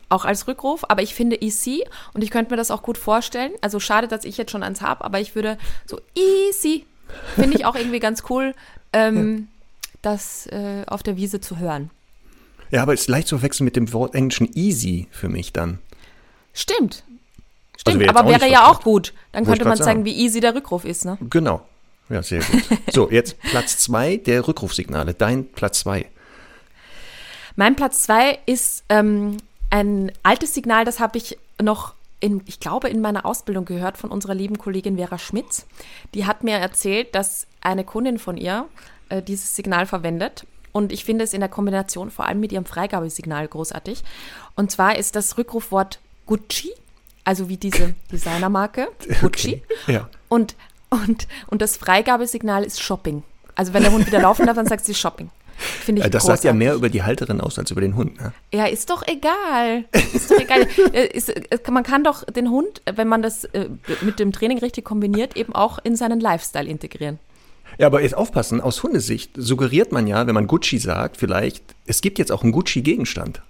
[0.08, 3.52] Auch als Rückruf, aber ich finde easy und ich könnte mir das auch gut vorstellen.
[3.60, 6.86] Also schade, dass ich jetzt schon eins habe, aber ich würde so easy,
[7.34, 8.54] finde ich auch irgendwie ganz cool.
[8.92, 9.48] Ähm,
[10.04, 11.90] das äh, auf der Wiese zu hören.
[12.70, 15.78] Ja, aber es ist leicht zu verwechseln mit dem Wort englischen easy für mich dann.
[16.52, 17.04] Stimmt.
[17.76, 19.12] Stimmt, also aber wäre ja auch gut.
[19.32, 21.18] Dann könnte man sagen, wie easy der Rückruf ist, ne?
[21.30, 21.66] Genau.
[22.08, 22.62] Ja, sehr gut.
[22.92, 25.14] so, jetzt Platz zwei der Rückrufsignale.
[25.14, 26.06] Dein Platz zwei.
[27.56, 29.36] Mein Platz zwei ist ähm,
[29.70, 34.10] ein altes Signal, das habe ich noch in, ich glaube, in meiner Ausbildung gehört von
[34.10, 35.66] unserer lieben Kollegin Vera Schmitz.
[36.14, 38.66] Die hat mir erzählt, dass eine Kundin von ihr
[39.08, 40.46] äh, dieses Signal verwendet.
[40.72, 44.02] Und ich finde es in der Kombination vor allem mit ihrem Freigabesignal großartig.
[44.56, 46.72] Und zwar ist das Rückrufwort Gucci,
[47.24, 48.88] also wie diese Designermarke
[49.20, 49.62] Gucci.
[49.86, 50.08] Okay, ja.
[50.28, 50.54] Und,
[50.90, 53.22] und, und das Freigabesignal ist Shopping.
[53.54, 55.30] Also wenn der Hund wieder laufen darf, dann sagt sie Shopping.
[55.56, 56.42] Finde ich Äh, Das großartig.
[56.42, 58.20] sagt ja mehr über die Halterin aus als über den Hund.
[58.20, 58.32] Ne?
[58.52, 59.84] Ja, ist doch egal.
[60.12, 60.66] Ist doch egal.
[60.92, 63.48] Äh, ist, äh, man kann doch den Hund, wenn man das
[64.02, 67.18] mit dem Training richtig kombiniert, eben auch in seinen Lifestyle integrieren.
[67.78, 72.00] Ja, aber jetzt aufpassen, aus Hundesicht suggeriert man ja, wenn man Gucci sagt, vielleicht, es
[72.00, 73.42] gibt jetzt auch einen Gucci-Gegenstand.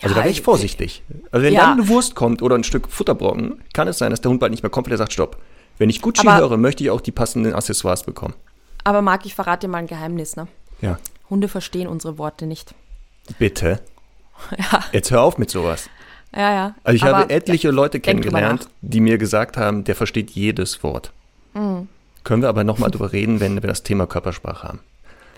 [0.00, 1.02] Also Ja, da wäre ich ich- vorsichtig.
[1.30, 1.60] Also wenn Ja.
[1.66, 4.50] dann eine Wurst kommt oder ein Stück Futterbrocken, kann es sein, dass der Hund bald
[4.50, 5.36] nicht mehr kommt, weil er sagt, stopp.
[5.78, 8.34] Wenn ich Gucci Aber- höre, möchte ich auch die passenden Accessoires bekommen.
[8.84, 10.34] Aber Marc, ich verrate dir mal ein Geheimnis.
[10.36, 10.48] Ne?
[10.80, 10.98] Ja.
[11.30, 12.74] Hunde verstehen unsere Worte nicht.
[13.38, 13.80] Bitte.
[14.58, 15.88] Ja, Jetzt hör auf mit sowas.
[16.34, 16.74] ja, ja.
[16.82, 20.30] Also ich Aber- habe etliche Leute denk drüber kennengelernt, die mir gesagt haben, der versteht
[20.32, 21.12] jedes Wort.
[21.54, 21.86] Mhm.
[22.24, 24.80] Können wir aber nochmal drüber reden, wenn wir das Thema Körpersprache haben.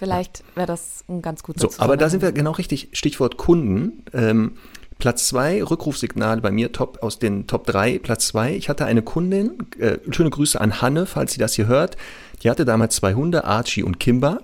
[0.05, 2.89] Vielleicht wäre das ein ganz guter So, aber da sind wir genau richtig.
[2.93, 4.05] Stichwort Kunden.
[4.13, 4.53] Ähm,
[4.99, 9.03] Platz zwei Rückrufsignal bei mir top aus den Top drei Platz zwei Ich hatte eine
[9.03, 11.97] Kundin, äh, schöne Grüße an Hanne, falls sie das hier hört.
[12.43, 14.41] Die hatte damals zwei Hunde, Archie und Kimba.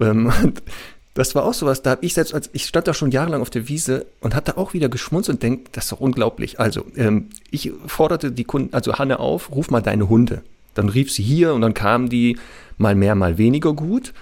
[0.00, 0.62] Ähm, und
[1.14, 3.50] das war auch sowas, da habe ich selbst, als ich stand da schon jahrelang auf
[3.50, 6.58] der Wiese und hatte auch wieder geschmunzelt und denkt, das ist doch unglaublich.
[6.58, 10.42] Also, ähm, ich forderte die Kunden, also Hanne auf, ruf mal deine Hunde.
[10.74, 12.36] Dann rief sie hier und dann kamen die
[12.78, 14.12] mal mehr, mal weniger gut.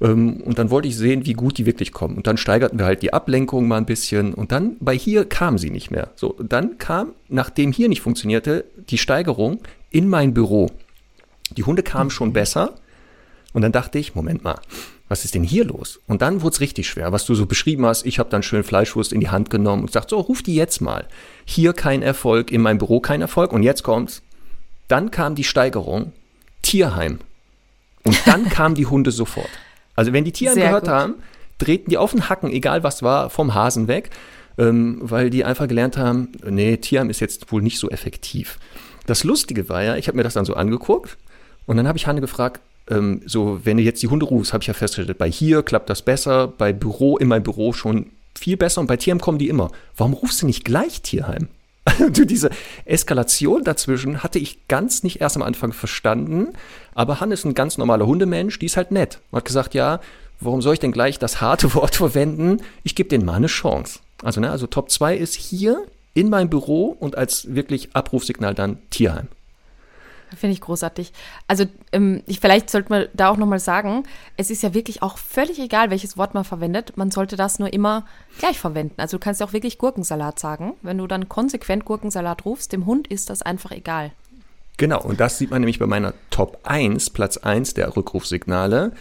[0.00, 2.16] Ähm, und dann wollte ich sehen, wie gut die wirklich kommen.
[2.16, 4.34] Und dann steigerten wir halt die Ablenkung mal ein bisschen.
[4.34, 6.10] Und dann bei hier kam sie nicht mehr.
[6.14, 10.70] So, dann kam, nachdem hier nicht funktionierte, die Steigerung in mein Büro.
[11.56, 12.74] Die Hunde kamen schon besser.
[13.52, 14.60] Und dann dachte ich, Moment mal,
[15.08, 16.00] was ist denn hier los?
[16.06, 18.04] Und dann wurde es richtig schwer, was du so beschrieben hast.
[18.04, 20.80] Ich habe dann schön Fleischwurst in die Hand genommen und gesagt, so, ruf die jetzt
[20.80, 21.06] mal.
[21.46, 23.52] Hier kein Erfolg, in meinem Büro kein Erfolg.
[23.52, 24.22] Und jetzt kommt's.
[24.86, 26.12] Dann kam die Steigerung,
[26.62, 27.20] Tierheim.
[28.04, 29.48] Und dann kamen die Hunde sofort.
[29.98, 30.92] Also wenn die Tierheim Sehr gehört gut.
[30.92, 31.14] haben,
[31.58, 34.10] drehten die auf den Hacken, egal was war, vom Hasen weg,
[34.56, 38.60] ähm, weil die einfach gelernt haben, nee, Tierheim ist jetzt wohl nicht so effektiv.
[39.06, 41.18] Das Lustige war ja, ich habe mir das dann so angeguckt
[41.66, 44.62] und dann habe ich Hanne gefragt, ähm, so, wenn du jetzt die Hunde rufst, habe
[44.62, 48.06] ich ja festgestellt, bei hier klappt das besser, bei Büro, in meinem Büro schon
[48.38, 49.72] viel besser und bei Tierheim kommen die immer.
[49.96, 51.48] Warum rufst du nicht gleich Tierheim?
[52.12, 52.50] Du, diese
[52.84, 56.48] Eskalation dazwischen hatte ich ganz nicht erst am Anfang verstanden,
[56.94, 59.20] aber Hanne ist ein ganz normaler Hundemensch, die ist halt nett.
[59.30, 60.00] Und hat gesagt, ja,
[60.40, 62.62] warum soll ich denn gleich das harte Wort verwenden?
[62.82, 64.00] Ich gebe denen mal eine Chance.
[64.22, 65.82] Also, ne, also Top 2 ist hier
[66.14, 69.28] in meinem Büro und als wirklich Abrufsignal dann Tierheim.
[70.36, 71.12] Finde ich großartig.
[71.46, 74.04] Also ähm, ich, vielleicht sollte man da auch nochmal sagen,
[74.36, 76.96] es ist ja wirklich auch völlig egal, welches Wort man verwendet.
[76.96, 78.06] Man sollte das nur immer
[78.38, 79.00] gleich verwenden.
[79.00, 80.74] Also du kannst ja auch wirklich Gurkensalat sagen.
[80.82, 84.12] Wenn du dann konsequent Gurkensalat rufst, dem Hund ist das einfach egal.
[84.76, 88.92] Genau, und das sieht man nämlich bei meiner Top 1, Platz 1 der Rückrufsignale.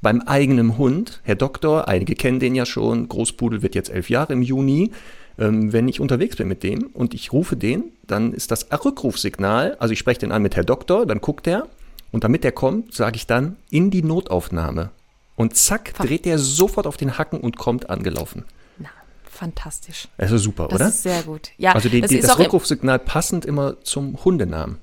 [0.00, 4.32] Beim eigenen Hund, Herr Doktor, einige kennen den ja schon, Großpudel wird jetzt elf Jahre
[4.32, 4.92] im Juni.
[5.38, 9.76] Ähm, wenn ich unterwegs bin mit dem und ich rufe den, dann ist das Rückrufsignal,
[9.80, 11.66] also ich spreche den an mit Herr Doktor, dann guckt er
[12.12, 14.90] und damit er kommt, sage ich dann in die Notaufnahme.
[15.36, 18.44] Und zack, dreht er sofort auf den Hacken und kommt angelaufen.
[18.78, 18.88] Na,
[19.24, 20.06] fantastisch.
[20.16, 20.88] Das ist super, Das oder?
[20.88, 21.50] ist sehr gut.
[21.58, 24.78] Ja, also die, das die, das Rückrufsignal passend immer zum Hundenamen.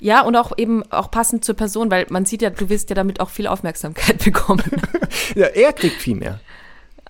[0.00, 2.96] Ja, und auch eben auch passend zur Person, weil man sieht ja, du wirst ja
[2.96, 4.64] damit auch viel Aufmerksamkeit bekommen.
[5.36, 6.40] Ja, er kriegt viel mehr.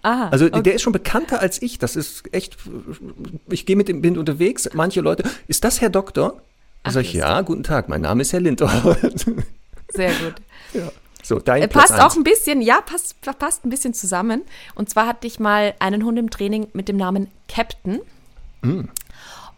[0.03, 0.63] Ah, Also okay.
[0.63, 1.79] der ist schon bekannter als ich.
[1.79, 2.57] Das ist echt.
[3.51, 4.69] Ich gehe mit dem bin unterwegs.
[4.73, 6.41] Manche Leute, ist das Herr Doktor?
[6.83, 8.71] Ach, Sag ich, ja, guten Tag, mein Name ist Herr Lindor.
[9.93, 10.35] sehr gut.
[11.23, 12.17] so, dein Äh, Platz passt auch eins.
[12.17, 14.43] ein bisschen, ja, passt, passt ein bisschen zusammen.
[14.75, 18.01] Und zwar hatte ich mal einen Hund im Training mit dem Namen Captain.
[18.63, 18.85] Mm.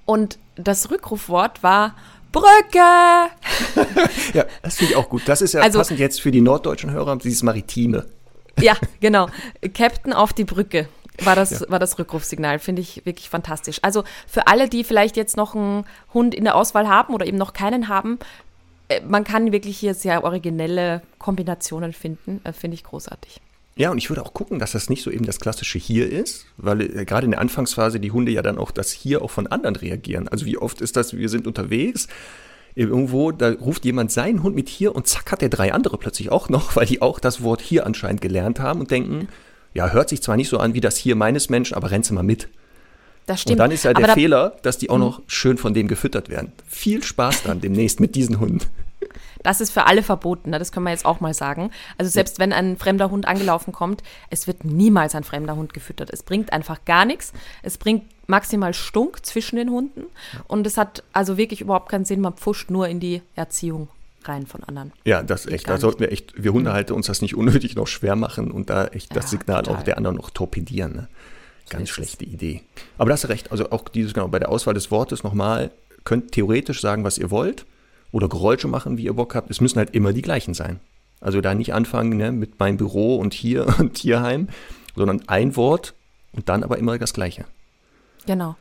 [0.05, 1.95] Und das Rückrufwort war
[2.33, 3.29] Brücke.
[4.35, 5.23] Ja, das finde ich auch gut.
[5.27, 8.07] Das ist ja Also- passend jetzt für die norddeutschen Hörer, dieses Maritime.
[8.61, 9.29] Ja, genau.
[9.75, 10.89] Captain auf die Brücke
[11.25, 12.59] war das, war das Rückrufsignal.
[12.59, 13.79] Finde ich wirklich fantastisch.
[13.83, 15.85] Also für alle, die vielleicht jetzt noch einen
[16.15, 18.19] Hund in der Auswahl haben oder eben noch keinen haben,
[18.89, 22.41] äh, man kann wirklich hier sehr originelle Kombinationen finden.
[22.45, 23.41] Äh, Finde ich großartig.
[23.75, 26.47] Ja, und ich würde auch gucken, dass das nicht so eben das klassische Hier ist,
[26.59, 29.47] weil äh, gerade in der Anfangsphase die Hunde ja dann auch das Hier auch von
[29.47, 30.29] anderen reagieren.
[30.29, 32.09] Also wie oft ist das, wir sind unterwegs,
[32.75, 36.31] irgendwo, da ruft jemand seinen Hund mit Hier und zack hat der drei andere plötzlich
[36.31, 39.29] auch noch, weil die auch das Wort Hier anscheinend gelernt haben und denken,
[39.75, 42.23] ja, hört sich zwar nicht so an wie das Hier meines Menschen, aber rennst mal
[42.23, 42.49] mit.
[43.27, 43.61] Das Und stimmt.
[43.61, 46.53] dann ist ja der da- Fehler, dass die auch noch schön von denen gefüttert werden.
[46.67, 48.61] Viel Spaß dann demnächst mit diesen Hunden.
[49.43, 50.59] Das ist für alle verboten, ne?
[50.59, 51.71] das können wir jetzt auch mal sagen.
[51.99, 56.11] Also selbst wenn ein fremder Hund angelaufen kommt, es wird niemals ein fremder Hund gefüttert.
[56.13, 57.33] Es bringt einfach gar nichts.
[57.63, 60.05] Es bringt maximal Stunk zwischen den Hunden.
[60.47, 62.21] Und es hat also wirklich überhaupt keinen Sinn.
[62.21, 63.89] Man pfuscht nur in die Erziehung
[64.25, 64.93] rein von anderen.
[65.05, 65.69] Ja, das echt.
[65.69, 68.87] Da sollten wir echt, wir Hundehalter uns das nicht unnötig noch schwer machen und da
[68.87, 69.81] echt das Signal total.
[69.81, 70.95] auch der anderen noch torpedieren.
[70.95, 71.09] Ne?
[71.71, 72.63] Ganz so schlechte Idee.
[72.99, 73.51] Aber das ist recht.
[73.51, 75.71] Also auch dieses, genau, bei der Auswahl des Wortes nochmal,
[76.05, 77.65] könnt theoretisch sagen, was ihr wollt
[78.11, 79.51] oder Geräusche machen, wie ihr Bock habt.
[79.51, 80.81] Es müssen halt immer die gleichen sein.
[81.21, 84.49] Also da nicht anfangen ne, mit meinem Büro und hier und Tierheim,
[84.97, 85.95] sondern ein Wort
[86.33, 87.45] und dann aber immer das Gleiche.
[88.27, 88.57] Genau.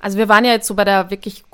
[0.00, 1.44] Also wir waren ja jetzt so bei der wirklich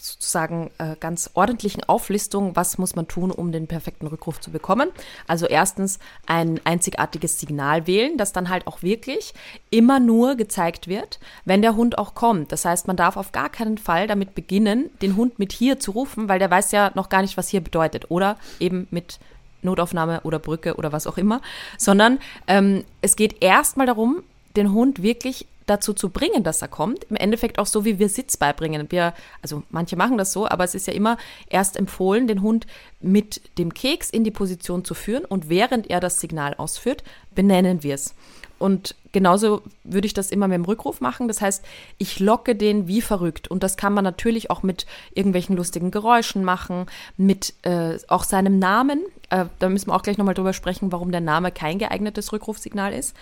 [0.00, 4.90] sozusagen äh, ganz ordentlichen Auflistung, was muss man tun, um den perfekten Rückruf zu bekommen.
[5.26, 9.34] Also erstens ein einzigartiges Signal wählen, das dann halt auch wirklich
[9.70, 12.52] immer nur gezeigt wird, wenn der Hund auch kommt.
[12.52, 15.90] Das heißt, man darf auf gar keinen Fall damit beginnen, den Hund mit hier zu
[15.92, 18.10] rufen, weil der weiß ja noch gar nicht, was hier bedeutet.
[18.10, 19.18] Oder eben mit
[19.62, 21.40] Notaufnahme oder Brücke oder was auch immer,
[21.76, 24.22] sondern ähm, es geht erstmal darum,
[24.54, 27.04] den Hund wirklich dazu zu bringen, dass er kommt.
[27.04, 28.90] Im Endeffekt auch so, wie wir Sitz beibringen.
[28.90, 31.16] Wir, also manche machen das so, aber es ist ja immer
[31.48, 32.66] erst empfohlen, den Hund
[33.00, 37.04] mit dem Keks in die Position zu führen und während er das Signal ausführt,
[37.34, 38.14] benennen wir es.
[38.58, 41.28] Und genauso würde ich das immer mit dem Rückruf machen.
[41.28, 41.64] Das heißt,
[41.96, 43.48] ich locke den wie verrückt.
[43.48, 48.58] Und das kann man natürlich auch mit irgendwelchen lustigen Geräuschen machen, mit äh, auch seinem
[48.58, 49.04] Namen.
[49.30, 52.92] Äh, da müssen wir auch gleich nochmal drüber sprechen, warum der Name kein geeignetes Rückrufsignal
[52.92, 53.14] ist.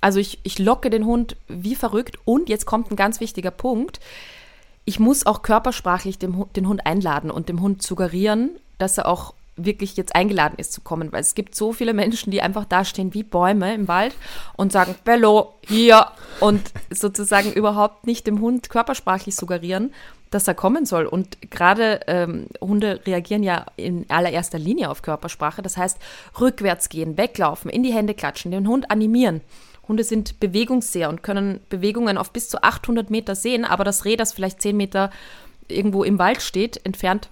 [0.00, 4.00] Also ich, ich locke den Hund wie verrückt und jetzt kommt ein ganz wichtiger Punkt.
[4.84, 9.34] Ich muss auch körpersprachlich dem, den Hund einladen und dem Hund suggerieren, dass er auch
[9.56, 13.14] wirklich jetzt eingeladen ist zu kommen, weil es gibt so viele Menschen, die einfach dastehen
[13.14, 14.14] wie Bäume im Wald
[14.56, 16.06] und sagen, Bello, hier
[16.40, 19.92] und sozusagen überhaupt nicht dem Hund körpersprachlich suggerieren,
[20.32, 21.06] dass er kommen soll.
[21.06, 25.62] Und gerade ähm, Hunde reagieren ja in allererster Linie auf Körpersprache.
[25.62, 25.98] Das heißt,
[26.40, 29.42] rückwärts gehen, weglaufen, in die Hände klatschen, den Hund animieren.
[29.86, 34.16] Hunde sind bewegungsseher und können Bewegungen auf bis zu 800 Meter sehen, aber das Reh,
[34.16, 35.10] das vielleicht 10 Meter
[35.68, 37.28] irgendwo im Wald steht, entfernt,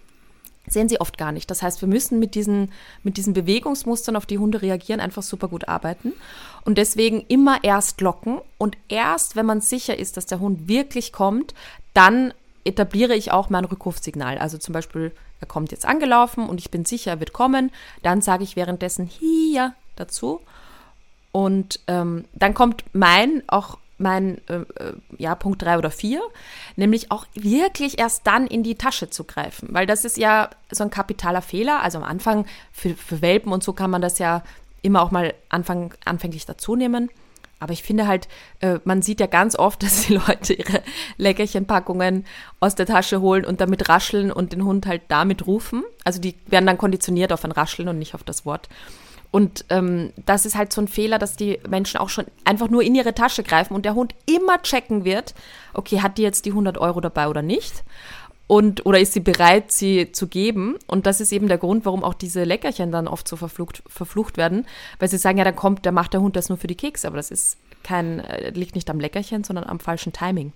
[0.67, 1.51] sehen sie oft gar nicht.
[1.51, 5.49] Das heißt, wir müssen mit diesen, mit diesen Bewegungsmustern, auf die Hunde reagieren, einfach super
[5.49, 6.13] gut arbeiten.
[6.65, 11.13] Und deswegen immer erst locken und erst, wenn man sicher ist, dass der Hund wirklich
[11.13, 11.55] kommt,
[11.95, 12.35] dann
[12.71, 14.39] etabliere ich auch mein Rückrufsignal.
[14.39, 17.71] Also zum Beispiel, er kommt jetzt angelaufen und ich bin sicher, er wird kommen.
[18.03, 20.41] Dann sage ich währenddessen hier dazu
[21.33, 26.23] und ähm, dann kommt mein, auch mein, äh, äh ja, Punkt drei oder vier,
[26.77, 30.85] nämlich auch wirklich erst dann in die Tasche zu greifen, weil das ist ja so
[30.85, 31.83] ein kapitaler Fehler.
[31.83, 34.43] Also am Anfang für, für Welpen und so kann man das ja
[34.83, 37.11] immer auch mal anfang, anfänglich dazu nehmen.
[37.61, 38.27] Aber ich finde halt,
[38.61, 40.83] äh, man sieht ja ganz oft, dass die Leute ihre
[41.19, 42.25] Leckerchenpackungen
[42.59, 45.85] aus der Tasche holen und damit rascheln und den Hund halt damit rufen.
[46.05, 48.69] Also die werden dann konditioniert auf ein Rascheln und nicht auf das Wort.
[49.31, 52.83] Und ähm, das ist halt so ein Fehler, dass die Menschen auch schon einfach nur
[52.83, 55.35] in ihre Tasche greifen und der Hund immer checken wird,
[55.73, 57.85] okay, hat die jetzt die 100 Euro dabei oder nicht?
[58.51, 60.75] Und, oder ist sie bereit, sie zu geben?
[60.89, 64.39] Und das ist eben der Grund, warum auch diese Leckerchen dann oft so verflucht, verflucht
[64.39, 64.67] werden,
[64.99, 67.07] weil sie sagen, ja, dann kommt, da macht der Hund das nur für die Kekse,
[67.07, 70.53] aber das ist kein, äh, liegt nicht am Leckerchen, sondern am falschen Timing.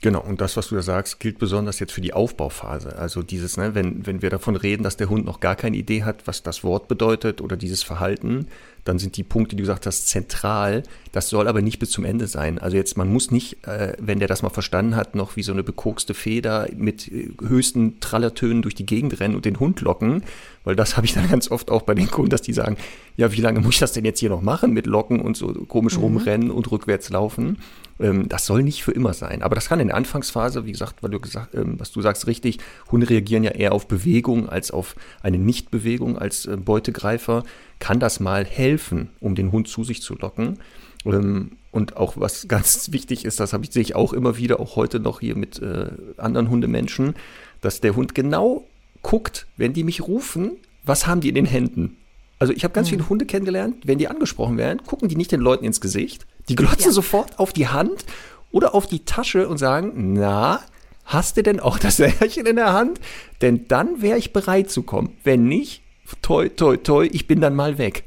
[0.00, 2.96] Genau, und das, was du da sagst, gilt besonders jetzt für die Aufbauphase.
[2.96, 6.04] Also dieses, ne, wenn, wenn wir davon reden, dass der Hund noch gar keine Idee
[6.04, 8.46] hat, was das Wort bedeutet oder dieses Verhalten,
[8.84, 10.82] dann sind die Punkte, die du gesagt hast, zentral.
[11.12, 12.58] Das soll aber nicht bis zum Ende sein.
[12.58, 15.52] Also jetzt, man muss nicht, äh, wenn der das mal verstanden hat, noch wie so
[15.52, 20.22] eine bekokste Feder mit äh, höchsten Trallertönen durch die Gegend rennen und den Hund locken,
[20.64, 22.76] weil das habe ich dann ganz oft auch bei den Kunden, dass die sagen,
[23.16, 25.46] ja, wie lange muss ich das denn jetzt hier noch machen mit Locken und so
[25.66, 26.02] komisch mhm.
[26.02, 27.58] rumrennen und rückwärts laufen?
[28.00, 29.42] Ähm, das soll nicht für immer sein.
[29.42, 32.26] Aber das kann in der Anfangsphase, wie gesagt, weil du gesagt, ähm, was du sagst,
[32.26, 32.58] richtig,
[32.90, 37.44] Hunde reagieren ja eher auf Bewegung als auf eine Nichtbewegung als äh, Beutegreifer,
[37.78, 40.58] kann das mal helfen, um den Hund zu sich zu locken.
[41.04, 44.60] Ähm, und auch was ganz wichtig ist, das habe ich, sehe ich auch immer wieder,
[44.60, 47.14] auch heute noch hier mit äh, anderen Hundemenschen,
[47.60, 48.66] dass der Hund genau
[49.02, 50.52] guckt, wenn die mich rufen,
[50.84, 51.96] was haben die in den Händen?
[52.38, 52.96] Also ich habe ganz mhm.
[52.96, 56.56] viele Hunde kennengelernt, wenn die angesprochen werden, gucken die nicht den Leuten ins Gesicht, die
[56.56, 56.92] glotzen ja.
[56.92, 58.04] sofort auf die Hand
[58.50, 60.60] oder auf die Tasche und sagen, na,
[61.04, 63.00] hast du denn auch das Härchen in der Hand?
[63.40, 65.12] Denn dann wäre ich bereit zu kommen.
[65.22, 65.82] Wenn nicht,
[66.22, 68.04] toi, toi, toi, ich bin dann mal weg.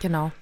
[0.00, 0.32] Genau.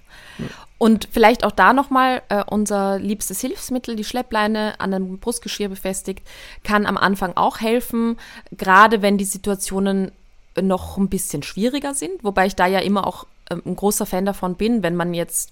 [0.77, 6.27] Und vielleicht auch da nochmal äh, unser liebstes Hilfsmittel, die Schleppleine an einem Brustgeschirr befestigt,
[6.63, 8.17] kann am Anfang auch helfen,
[8.51, 10.11] gerade wenn die Situationen
[10.59, 14.25] noch ein bisschen schwieriger sind, wobei ich da ja immer auch äh, ein großer Fan
[14.25, 15.51] davon bin, wenn man jetzt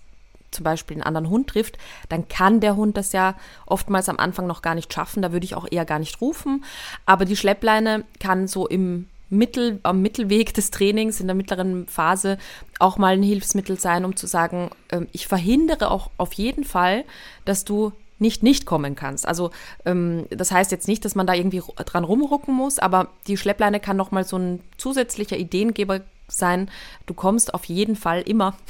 [0.51, 1.77] zum Beispiel einen anderen Hund trifft,
[2.09, 3.35] dann kann der Hund das ja
[3.67, 5.21] oftmals am Anfang noch gar nicht schaffen.
[5.21, 6.65] Da würde ich auch eher gar nicht rufen.
[7.05, 12.37] Aber die Schleppleine kann so im Mittel, am Mittelweg des Trainings, in der mittleren Phase
[12.79, 17.05] auch mal ein Hilfsmittel sein, um zu sagen, ähm, ich verhindere auch auf jeden Fall,
[17.45, 19.25] dass du nicht nicht kommen kannst.
[19.25, 19.51] Also
[19.85, 23.79] ähm, das heißt jetzt nicht, dass man da irgendwie dran rumrucken muss, aber die Schleppleine
[23.79, 26.69] kann nochmal so ein zusätzlicher Ideengeber sein.
[27.05, 28.55] Du kommst auf jeden Fall immer.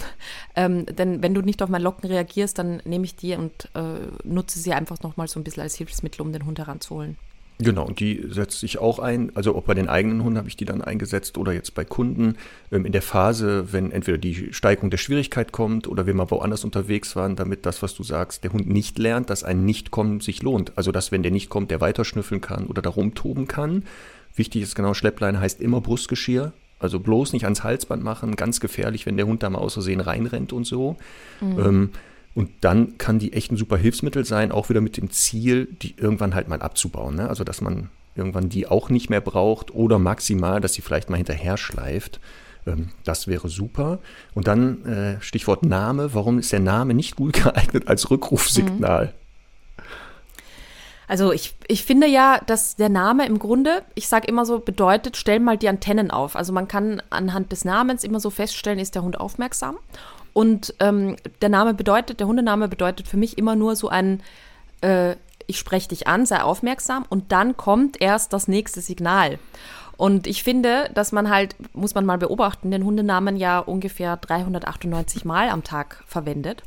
[0.55, 4.07] Ähm, denn wenn du nicht auf mein Locken reagierst, dann nehme ich die und äh,
[4.25, 7.17] nutze sie einfach nochmal so ein bisschen als Hilfsmittel, um den Hund heranzuholen.
[7.61, 9.35] Genau, und die setzt sich auch ein.
[9.35, 12.37] Also auch bei den eigenen Hunden habe ich die dann eingesetzt oder jetzt bei Kunden
[12.71, 16.63] ähm, in der Phase, wenn entweder die Steigerung der Schwierigkeit kommt oder wir mal woanders
[16.63, 20.41] unterwegs waren, damit das, was du sagst, der Hund nicht lernt, dass ein Nicht-Kommen sich
[20.41, 20.71] lohnt.
[20.77, 23.83] Also dass, wenn der nicht kommt, der weiter schnüffeln kann oder da rumtoben kann.
[24.35, 26.53] Wichtig ist genau, Schleppleine heißt immer Brustgeschirr.
[26.79, 29.99] Also bloß nicht ans Halsband machen, ganz gefährlich, wenn der Hund da mal aus Versehen
[29.99, 30.95] reinrennt und so.
[31.41, 31.59] Mhm.
[31.59, 31.89] Ähm,
[32.35, 35.95] und dann kann die echt ein super Hilfsmittel sein, auch wieder mit dem Ziel, die
[35.97, 37.15] irgendwann halt mal abzubauen.
[37.15, 37.27] Ne?
[37.27, 41.17] Also, dass man irgendwann die auch nicht mehr braucht oder maximal, dass sie vielleicht mal
[41.17, 42.19] hinterher schleift.
[42.67, 43.99] Ähm, das wäre super.
[44.33, 46.13] Und dann äh, Stichwort Name.
[46.13, 49.05] Warum ist der Name nicht gut geeignet als Rückrufsignal?
[49.05, 49.11] Mhm.
[51.07, 55.17] Also ich, ich finde ja, dass der Name im Grunde, ich sage immer so, bedeutet,
[55.17, 56.35] stell mal die Antennen auf.
[56.35, 59.77] Also man kann anhand des Namens immer so feststellen, ist der Hund aufmerksam.
[60.33, 64.21] Und ähm, der Name bedeutet, der Hundename bedeutet für mich immer nur so ein,
[64.81, 65.15] äh,
[65.47, 69.39] ich spreche dich an, sei aufmerksam und dann kommt erst das nächste Signal.
[69.97, 75.25] Und ich finde, dass man halt, muss man mal beobachten, den Hundenamen ja ungefähr 398
[75.25, 76.63] Mal am Tag verwendet.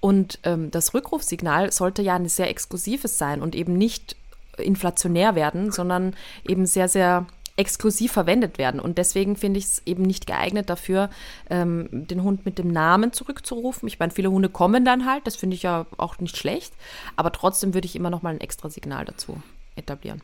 [0.00, 4.16] Und ähm, das Rückrufsignal sollte ja ein sehr exklusives sein und eben nicht
[4.58, 6.14] inflationär werden, sondern
[6.48, 8.80] eben sehr, sehr exklusiv verwendet werden.
[8.80, 11.10] Und deswegen finde ich es eben nicht geeignet dafür,
[11.48, 13.86] ähm, den Hund mit dem Namen zurückzurufen.
[13.86, 16.74] Ich meine, viele Hunde kommen dann halt, das finde ich ja auch nicht schlecht,
[17.16, 19.40] aber trotzdem würde ich immer noch mal ein extra Signal dazu
[19.76, 20.20] etablieren.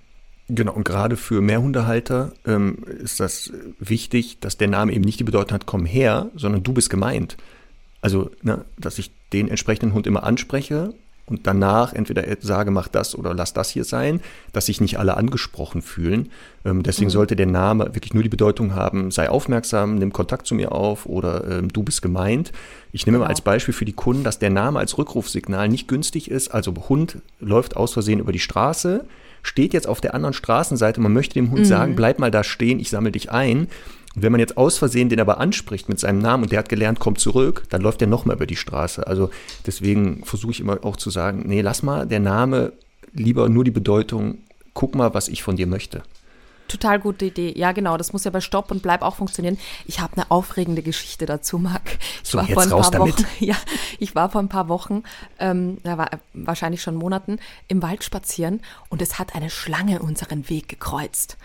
[0.48, 5.24] Genau, und gerade für Mehrhundehalter ähm, ist das wichtig, dass der Name eben nicht die
[5.24, 7.36] Bedeutung hat, komm her, sondern du bist gemeint.
[8.00, 10.92] Also, ne, dass ich den entsprechenden Hund immer anspreche
[11.30, 14.20] und danach entweder sage, mach das oder lass das hier sein,
[14.52, 16.30] dass sich nicht alle angesprochen fühlen.
[16.64, 17.12] Ähm, deswegen mhm.
[17.12, 21.06] sollte der Name wirklich nur die Bedeutung haben, sei aufmerksam, nimm Kontakt zu mir auf
[21.06, 22.52] oder ähm, du bist gemeint.
[22.92, 23.26] Ich nehme genau.
[23.26, 26.48] mal als Beispiel für die Kunden, dass der Name als Rückrufsignal nicht günstig ist.
[26.48, 29.04] Also Hund läuft aus Versehen über die Straße,
[29.42, 31.66] steht jetzt auf der anderen Straßenseite, man möchte dem Hund mhm.
[31.66, 33.68] sagen, bleib mal da stehen, ich sammle dich ein.
[34.14, 36.68] Und wenn man jetzt aus Versehen den aber anspricht mit seinem Namen und der hat
[36.68, 39.06] gelernt, kommt zurück, dann läuft der nochmal über die Straße.
[39.06, 39.30] Also
[39.66, 42.72] deswegen versuche ich immer auch zu sagen, nee, lass mal der Name
[43.12, 44.38] lieber nur die Bedeutung,
[44.74, 46.02] guck mal, was ich von dir möchte.
[46.70, 47.52] Total gute Idee.
[47.56, 47.96] Ja, genau.
[47.96, 49.58] Das muss ja bei Stopp und Bleib auch funktionieren.
[49.86, 51.98] Ich habe eine aufregende Geschichte dazu, Marc.
[52.22, 53.18] Ich so, war jetzt vor ein raus paar damit.
[53.18, 53.56] Wochen, ja,
[53.98, 55.02] ich war vor ein paar Wochen,
[55.40, 60.48] ähm, da war wahrscheinlich schon Monaten, im Wald spazieren und es hat eine Schlange unseren
[60.48, 61.36] Weg gekreuzt.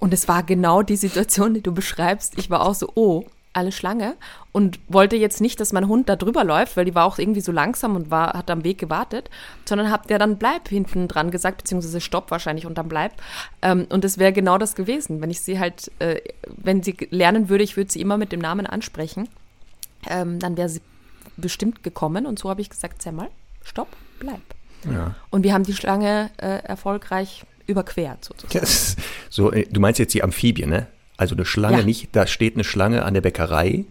[0.00, 2.36] Und es war genau die Situation, die du beschreibst.
[2.38, 4.14] Ich war auch so, oh, alle Schlange
[4.52, 7.40] und wollte jetzt nicht, dass mein Hund da drüber läuft, weil die war auch irgendwie
[7.40, 9.28] so langsam und war, hat am Weg gewartet,
[9.64, 13.12] sondern habt der dann bleib hinten dran gesagt, beziehungsweise stopp wahrscheinlich und dann bleib.
[13.60, 17.48] Ähm, und es wäre genau das gewesen, wenn ich sie halt, äh, wenn sie lernen
[17.48, 19.28] würde, ich würde sie immer mit dem Namen ansprechen,
[20.08, 20.80] ähm, dann wäre sie
[21.36, 23.30] bestimmt gekommen und so habe ich gesagt, sag mal,
[23.64, 23.88] stopp,
[24.20, 24.40] bleib.
[24.90, 25.14] Ja.
[25.30, 28.58] Und wir haben die Schlange äh, erfolgreich überquert sozusagen.
[28.58, 28.96] Yes.
[29.28, 30.86] So, äh, du meinst jetzt die Amphibien, ne?
[31.16, 31.84] Also eine Schlange ja.
[31.84, 33.84] nicht, da steht eine Schlange an der Bäckerei,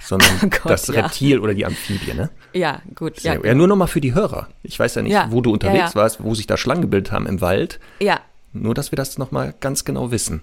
[0.00, 1.40] sondern oh Gott, das Reptil ja.
[1.40, 2.30] oder die Amphibie, ne?
[2.52, 3.20] Ja, gut.
[3.20, 4.48] Ja, ja nur nochmal für die Hörer.
[4.62, 7.40] Ich weiß ja nicht, wo du unterwegs warst, wo sich da Schlangen gebildet haben im
[7.40, 7.80] Wald.
[8.00, 8.20] Ja.
[8.52, 10.42] Nur, dass wir das nochmal ganz genau wissen.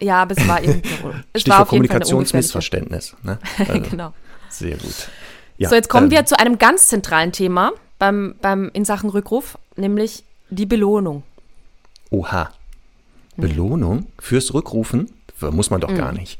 [0.00, 0.88] Ja, aber es war irgendwie
[1.32, 3.14] es Stichwort Kommunikationsmissverständnis.
[3.22, 3.38] Ne?
[3.58, 4.12] Also, genau.
[4.48, 5.08] Sehr gut.
[5.58, 9.10] Ja, so, jetzt kommen ähm, wir zu einem ganz zentralen Thema beim, beim, in Sachen
[9.10, 11.22] Rückruf, nämlich die Belohnung.
[12.12, 12.50] Oha.
[13.36, 15.10] Belohnung fürs Rückrufen?
[15.40, 15.96] Muss man doch mhm.
[15.96, 16.38] gar nicht.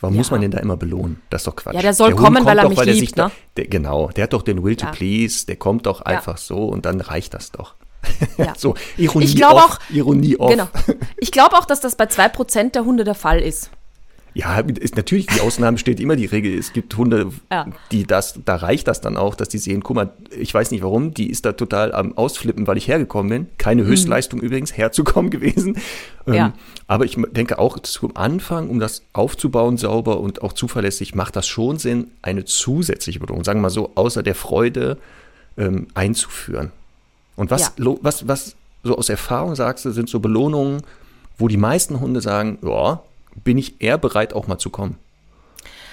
[0.00, 0.18] Warum ja.
[0.18, 1.22] muss man den da immer belohnen?
[1.30, 1.74] Das ist doch Quatsch.
[1.74, 3.30] Ja, der soll der kommen, weil er doch, mich weil liebt, ne?
[3.56, 4.86] der, genau, der hat doch den Will ja.
[4.86, 7.74] to please, der kommt doch einfach so und dann reicht das doch.
[8.36, 8.52] Ja.
[8.58, 10.50] so, Ironie ich off, auch, Ironie off.
[10.50, 10.68] Genau.
[11.18, 13.70] Ich glaube auch, dass das bei 2% der Hunde der Fall ist.
[14.36, 16.58] Ja, ist natürlich, die Ausnahme steht immer die Regel.
[16.58, 17.68] Es gibt Hunde, ja.
[17.92, 20.82] die das, da reicht das dann auch, dass die sehen, guck mal, ich weiß nicht
[20.82, 23.46] warum, die ist da total am Ausflippen, weil ich hergekommen bin.
[23.58, 23.86] Keine mhm.
[23.86, 25.78] Höchstleistung übrigens, herzukommen gewesen.
[26.26, 26.46] Ja.
[26.46, 26.52] Ähm,
[26.88, 31.46] aber ich denke auch zum Anfang, um das aufzubauen, sauber und auch zuverlässig, macht das
[31.46, 34.98] schon Sinn, eine zusätzliche Belohnung, sagen wir mal so, außer der Freude
[35.56, 36.72] ähm, einzuführen.
[37.36, 37.94] Und was, ja.
[38.02, 40.82] was, was so aus Erfahrung sagst du, sind so Belohnungen,
[41.38, 43.00] wo die meisten Hunde sagen, ja,
[43.42, 44.98] bin ich eher bereit, auch mal zu kommen.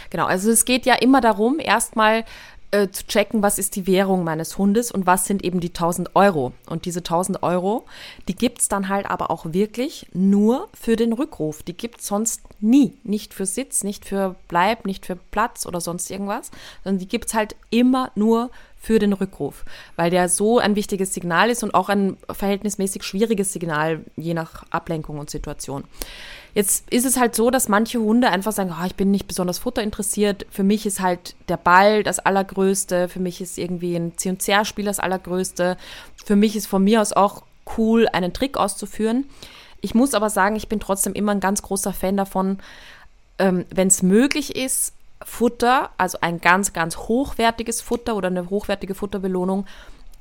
[0.10, 2.26] Genau, also es geht ja immer darum, erstmal
[2.72, 6.16] äh, zu checken, was ist die Währung meines Hundes und was sind eben die 1000
[6.16, 6.54] Euro.
[6.68, 7.86] Und diese 1000 Euro,
[8.28, 11.64] die gibt es dann halt aber auch wirklich nur für den Rückruf.
[11.64, 12.98] Die gibt es sonst nie.
[13.04, 16.52] Nicht für Sitz, nicht für Bleib, nicht für Platz oder sonst irgendwas,
[16.84, 18.52] sondern die gibt es halt immer nur
[18.82, 19.64] für den Rückruf,
[19.96, 24.66] weil der so ein wichtiges Signal ist und auch ein verhältnismäßig schwieriges Signal, je nach
[24.72, 25.84] Ablenkung und Situation.
[26.56, 29.60] Jetzt ist es halt so, dass manche Hunde einfach sagen, oh, ich bin nicht besonders
[29.60, 30.48] Futter interessiert.
[30.50, 33.08] Für mich ist halt der Ball das Allergrößte.
[33.08, 35.78] Für mich ist irgendwie ein C&C-Spiel das Allergrößte.
[36.26, 37.44] Für mich ist von mir aus auch
[37.78, 39.26] cool, einen Trick auszuführen.
[39.80, 42.58] Ich muss aber sagen, ich bin trotzdem immer ein ganz großer Fan davon,
[43.38, 44.94] ähm, wenn es möglich ist,
[45.26, 49.66] Futter, also ein ganz, ganz hochwertiges Futter oder eine hochwertige Futterbelohnung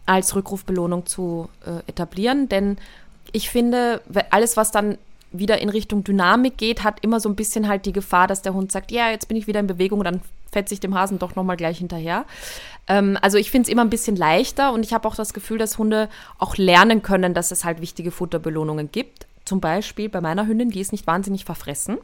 [0.07, 2.49] als Rückrufbelohnung zu äh, etablieren.
[2.49, 2.79] Denn
[3.33, 4.99] ich finde, alles, was dann
[5.33, 8.55] wieder in Richtung Dynamik geht, hat immer so ein bisschen halt die Gefahr, dass der
[8.55, 10.21] Hund sagt, ja, jetzt bin ich wieder in Bewegung und dann
[10.51, 12.25] fetze ich dem Hasen doch nochmal gleich hinterher.
[12.89, 15.59] Ähm, also ich finde es immer ein bisschen leichter und ich habe auch das Gefühl,
[15.59, 19.27] dass Hunde auch lernen können, dass es halt wichtige Futterbelohnungen gibt.
[19.45, 21.99] Zum Beispiel bei meiner Hündin, die ist nicht wahnsinnig verfressen,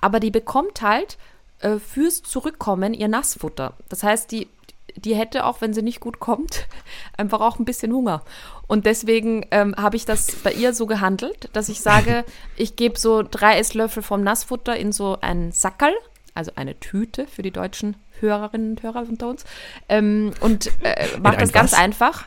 [0.00, 1.18] aber die bekommt halt
[1.60, 3.74] äh, fürs Zurückkommen ihr Nassfutter.
[3.88, 4.48] Das heißt, die
[4.96, 6.66] die hätte auch, wenn sie nicht gut kommt,
[7.16, 8.22] einfach auch ein bisschen Hunger.
[8.66, 12.24] Und deswegen ähm, habe ich das bei ihr so gehandelt, dass ich sage,
[12.56, 15.94] ich gebe so drei Esslöffel vom Nassfutter in so einen Sackerl,
[16.34, 19.44] also eine Tüte für die deutschen Hörerinnen und Hörer unter uns,
[19.88, 22.26] ähm, und äh, mache das ganz einfach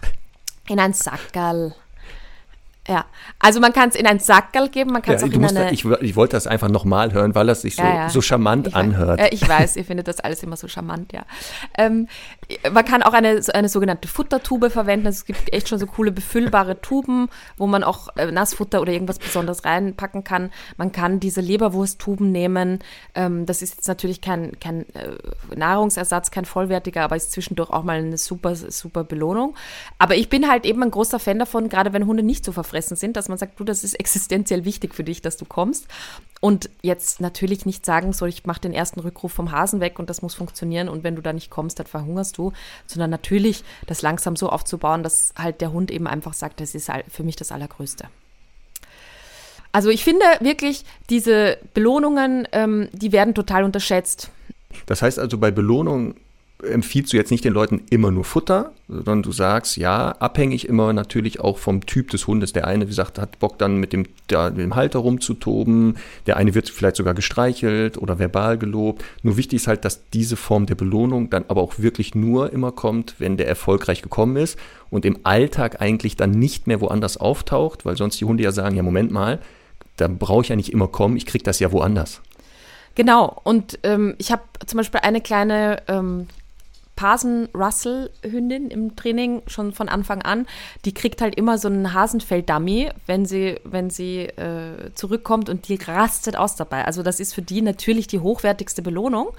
[0.68, 1.74] in ein Sackerl.
[2.88, 3.06] Ja,
[3.40, 5.60] also man kann es in ein Sackerl geben, man kann es ja, auch in eine...
[5.60, 8.10] Da, ich, ich, wollte das einfach nochmal hören, weil das sich so, ja, ja.
[8.10, 9.20] so charmant ich anhört.
[9.20, 11.26] Weiß, äh, ich weiß, ihr findet das alles immer so charmant, ja.
[11.78, 12.08] Ähm,
[12.72, 15.08] man kann auch eine, eine sogenannte Futtertube verwenden.
[15.08, 18.94] Also es gibt echt schon so coole befüllbare Tuben, wo man auch äh, Nassfutter oder
[18.94, 20.52] irgendwas Besonderes reinpacken kann.
[20.78, 22.80] Man kann diese Leberwursttuben nehmen.
[23.16, 25.18] Ähm, das ist jetzt natürlich kein, kein äh,
[25.56, 29.56] Nahrungsersatz, kein vollwertiger, aber ist zwischendurch auch mal eine super, super Belohnung.
[29.98, 32.96] Aber ich bin halt eben ein großer Fan davon, gerade wenn Hunde nicht so verfressen
[32.96, 35.88] sind, dass man sagt, du, das ist existenziell wichtig für dich, dass du kommst.
[36.40, 40.10] Und jetzt natürlich nicht sagen, so ich mache den ersten Rückruf vom Hasen weg und
[40.10, 42.54] das muss funktionieren und wenn du da nicht kommst, dann verhungerst du,
[42.86, 46.92] sondern natürlich das langsam so aufzubauen, dass halt der Hund eben einfach sagt, das ist
[47.10, 48.08] für mich das Allergrößte.
[49.72, 54.30] Also ich finde wirklich, diese Belohnungen, ähm, die werden total unterschätzt.
[54.86, 56.16] Das heißt also, bei Belohnungen
[56.64, 60.92] empfiehlst du jetzt nicht den Leuten immer nur Futter, sondern du sagst, ja, abhängig immer
[60.92, 62.52] natürlich auch vom Typ des Hundes.
[62.52, 66.56] Der eine, wie gesagt, hat Bock dann mit dem, der, dem Halter rumzutoben, der eine
[66.56, 69.04] wird vielleicht sogar gestreichelt oder verbal gelobt.
[69.22, 72.72] Nur wichtig ist halt, dass diese Form der Belohnung dann aber auch wirklich nur immer
[72.72, 74.58] kommt, wenn der erfolgreich gekommen ist
[74.90, 78.76] und im Alltag eigentlich dann nicht mehr woanders auftaucht, weil sonst die Hunde ja sagen,
[78.76, 79.40] ja, Moment mal,
[79.98, 82.22] da brauche ich ja nicht immer kommen, ich kriege das ja woanders.
[82.96, 86.26] Genau, und ähm, ich habe zum Beispiel eine kleine ähm,
[86.98, 90.46] Parson-Russell-Hündin im Training schon von Anfang an.
[90.84, 95.76] Die kriegt halt immer so einen Hasenfell-Dummy, wenn sie, wenn sie äh, zurückkommt und die
[95.76, 96.84] rastet aus dabei.
[96.84, 99.30] Also das ist für die natürlich die hochwertigste Belohnung.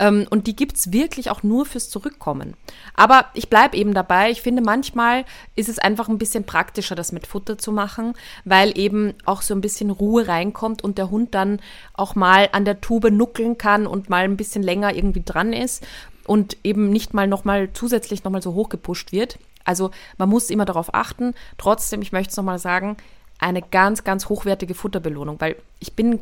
[0.00, 2.54] Ähm, und die gibt es wirklich auch nur fürs Zurückkommen.
[2.94, 4.30] Aber ich bleibe eben dabei.
[4.30, 5.24] Ich finde, manchmal
[5.54, 9.54] ist es einfach ein bisschen praktischer, das mit Futter zu machen, weil eben auch so
[9.54, 11.60] ein bisschen Ruhe reinkommt und der Hund dann
[11.92, 15.86] auch mal an der Tube nuckeln kann und mal ein bisschen länger irgendwie dran ist
[16.30, 19.36] und eben nicht mal nochmal zusätzlich nochmal so hoch gepusht wird.
[19.64, 21.34] Also man muss immer darauf achten.
[21.58, 22.96] Trotzdem, ich möchte es nochmal sagen,
[23.40, 26.20] eine ganz, ganz hochwertige Futterbelohnung, weil ich bin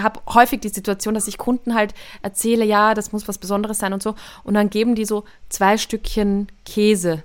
[0.00, 1.92] habe häufig die Situation, dass ich Kunden halt
[2.22, 4.14] erzähle, ja, das muss was Besonderes sein und so.
[4.44, 7.24] Und dann geben die so zwei Stückchen Käse.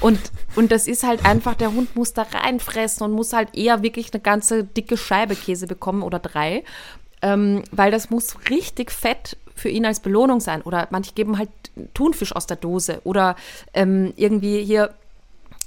[0.00, 0.20] Und,
[0.56, 4.12] und das ist halt einfach, der Hund muss da reinfressen und muss halt eher wirklich
[4.12, 6.62] eine ganze dicke Scheibe Käse bekommen oder drei.
[7.22, 10.62] Ähm, weil das muss richtig fett für ihn als Belohnung sein.
[10.62, 11.50] Oder manche geben halt
[11.94, 13.36] Thunfisch aus der Dose oder
[13.74, 14.94] ähm, irgendwie hier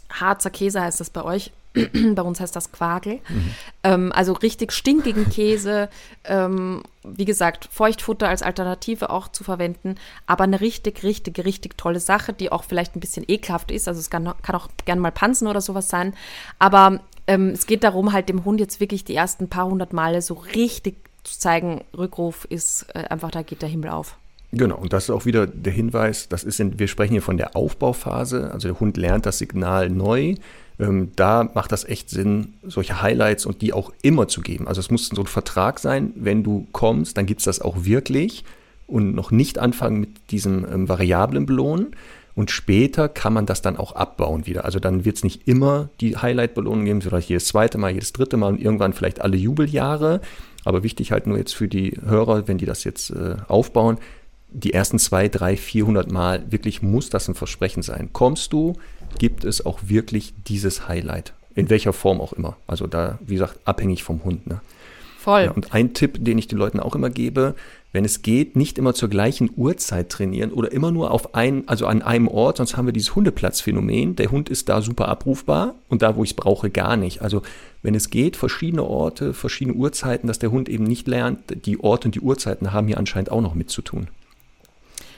[0.10, 1.52] Harzer Käse heißt das bei euch.
[2.16, 3.16] bei uns heißt das Quagel.
[3.28, 3.56] Mhm.
[3.84, 5.90] Ähm, also richtig stinkigen Käse.
[6.24, 9.96] Ähm, wie gesagt, Feuchtfutter als Alternative auch zu verwenden.
[10.28, 13.88] Aber eine richtig, richtig, richtig tolle Sache, die auch vielleicht ein bisschen ekelhaft ist.
[13.88, 16.14] Also es kann, kann auch gern mal Pansen oder sowas sein.
[16.60, 20.22] Aber ähm, es geht darum, halt dem Hund jetzt wirklich die ersten paar hundert Male
[20.22, 24.18] so richtig zu zeigen, Rückruf ist äh, einfach, da geht der Himmel auf.
[24.56, 27.38] Genau, und das ist auch wieder der Hinweis, das ist in, wir sprechen hier von
[27.38, 30.36] der Aufbauphase, also der Hund lernt das Signal neu.
[30.80, 34.68] Ähm, da macht das echt Sinn, solche Highlights und die auch immer zu geben.
[34.68, 37.84] Also es muss so ein Vertrag sein, wenn du kommst, dann gibt es das auch
[37.84, 38.44] wirklich
[38.86, 41.96] und noch nicht anfangen mit diesem ähm, variablen Belohnen.
[42.36, 44.66] Und später kann man das dann auch abbauen wieder.
[44.66, 48.38] Also dann wird es nicht immer die Highlight-Belohnung geben, vielleicht jedes zweite Mal, jedes dritte
[48.38, 50.22] Mal und irgendwann vielleicht alle Jubeljahre.
[50.66, 53.98] Aber wichtig halt nur jetzt für die Hörer, wenn die das jetzt äh, aufbauen,
[54.54, 58.10] die ersten zwei, drei, vierhundert Mal wirklich muss das ein Versprechen sein.
[58.14, 58.74] Kommst du,
[59.18, 61.34] gibt es auch wirklich dieses Highlight.
[61.56, 62.58] In welcher Form auch immer.
[62.66, 64.48] Also da, wie gesagt, abhängig vom Hund.
[64.48, 64.62] Ne?
[65.20, 65.44] Voll.
[65.44, 67.56] Ja, und ein Tipp, den ich den Leuten auch immer gebe,
[67.94, 71.86] wenn es geht, nicht immer zur gleichen Uhrzeit trainieren oder immer nur auf ein, also
[71.86, 74.16] an einem Ort, sonst haben wir dieses Hundeplatzphänomen.
[74.16, 77.22] Der Hund ist da super abrufbar und da, wo ich es brauche, gar nicht.
[77.22, 77.44] Also
[77.84, 82.08] wenn es geht, verschiedene Orte, verschiedene Uhrzeiten, dass der Hund eben nicht lernt, die Orte
[82.08, 84.08] und die Uhrzeiten haben hier anscheinend auch noch mitzutun.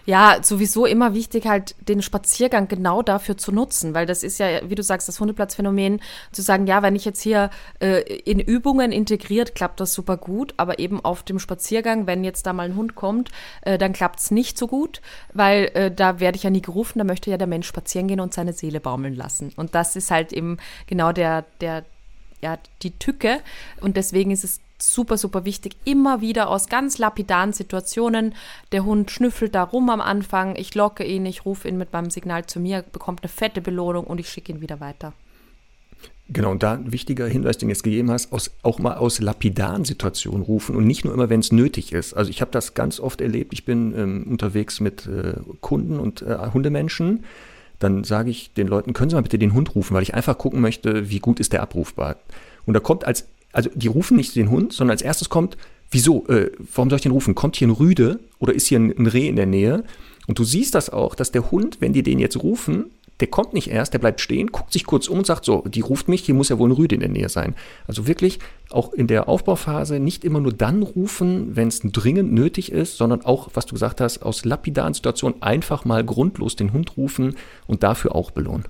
[0.05, 4.69] Ja, sowieso immer wichtig, halt den Spaziergang genau dafür zu nutzen, weil das ist ja,
[4.69, 5.99] wie du sagst, das Hundeplatzphänomen,
[6.31, 7.49] zu sagen, ja, wenn ich jetzt hier
[7.79, 12.45] äh, in Übungen integriert, klappt das super gut, aber eben auf dem Spaziergang, wenn jetzt
[12.45, 13.31] da mal ein Hund kommt,
[13.61, 15.01] äh, dann klappt es nicht so gut,
[15.33, 18.19] weil äh, da werde ich ja nie gerufen, da möchte ja der Mensch spazieren gehen
[18.19, 19.53] und seine Seele baumeln lassen.
[19.55, 21.83] Und das ist halt eben genau der, der,
[22.41, 23.39] ja, die Tücke.
[23.81, 24.59] Und deswegen ist es
[24.93, 25.75] super, super wichtig.
[25.85, 28.33] Immer wieder aus ganz lapidaren Situationen.
[28.71, 30.55] Der Hund schnüffelt da rum am Anfang.
[30.55, 34.05] Ich locke ihn, ich rufe ihn mit meinem Signal zu mir, bekommt eine fette Belohnung
[34.05, 35.13] und ich schicke ihn wieder weiter.
[36.27, 39.19] Genau, und da ein wichtiger Hinweis, den du jetzt gegeben hast, aus, auch mal aus
[39.19, 42.15] lapidaren Situationen rufen und nicht nur immer, wenn es nötig ist.
[42.15, 43.53] Also ich habe das ganz oft erlebt.
[43.53, 47.25] Ich bin ähm, unterwegs mit äh, Kunden und äh, Hundemenschen.
[47.77, 50.37] Dann sage ich den Leuten, können Sie mal bitte den Hund rufen, weil ich einfach
[50.37, 52.15] gucken möchte, wie gut ist der abrufbar.
[52.65, 55.57] Und da kommt als also die rufen nicht den Hund, sondern als erstes kommt,
[55.89, 57.35] wieso, äh, warum soll ich den rufen?
[57.35, 59.85] Kommt hier ein Rüde oder ist hier ein, ein Reh in der Nähe?
[60.27, 62.91] Und du siehst das auch, dass der Hund, wenn die den jetzt rufen,
[63.21, 65.79] der kommt nicht erst, der bleibt stehen, guckt sich kurz um und sagt so, die
[65.79, 67.55] ruft mich, hier muss ja wohl ein Rüde in der Nähe sein.
[67.87, 68.39] Also wirklich
[68.71, 73.23] auch in der Aufbauphase nicht immer nur dann rufen, wenn es dringend nötig ist, sondern
[73.23, 77.37] auch, was du gesagt hast, aus lapidaren Situationen einfach mal grundlos den Hund rufen
[77.67, 78.65] und dafür auch belohnen.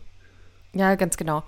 [0.75, 1.43] Ja, ganz genau.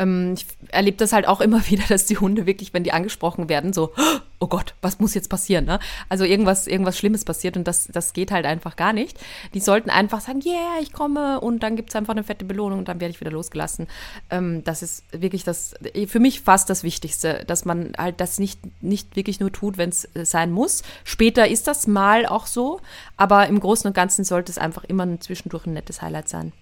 [0.00, 3.48] Ähm, ich erlebe das halt auch immer wieder, dass die Hunde wirklich, wenn die angesprochen
[3.48, 3.92] werden, so,
[4.40, 5.66] oh Gott, was muss jetzt passieren?
[5.66, 5.78] Ne?
[6.08, 9.18] Also irgendwas, irgendwas Schlimmes passiert und das, das geht halt einfach gar nicht.
[9.52, 12.80] Die sollten einfach sagen, yeah, ich komme und dann gibt es einfach eine fette Belohnung
[12.80, 13.86] und dann werde ich wieder losgelassen.
[14.30, 15.74] Ähm, das ist wirklich das,
[16.06, 19.90] für mich fast das Wichtigste, dass man halt das nicht, nicht wirklich nur tut, wenn
[19.90, 20.82] es äh, sein muss.
[21.04, 22.80] Später ist das mal auch so,
[23.18, 26.52] aber im Großen und Ganzen sollte es einfach immer zwischendurch ein nettes Highlight sein.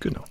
[0.00, 0.22] Genau.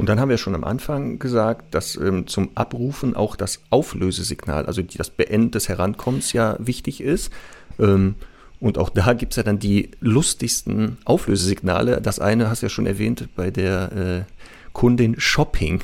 [0.00, 4.64] Und dann haben wir schon am Anfang gesagt, dass ähm, zum Abrufen auch das Auflösesignal,
[4.64, 7.30] also die, das Beenden des Herankommens ja wichtig ist.
[7.78, 8.14] Ähm,
[8.60, 12.00] und auch da gibt es ja dann die lustigsten Auflösesignale.
[12.00, 14.32] Das eine hast du ja schon erwähnt bei der äh,
[14.72, 15.82] Kundin Shopping.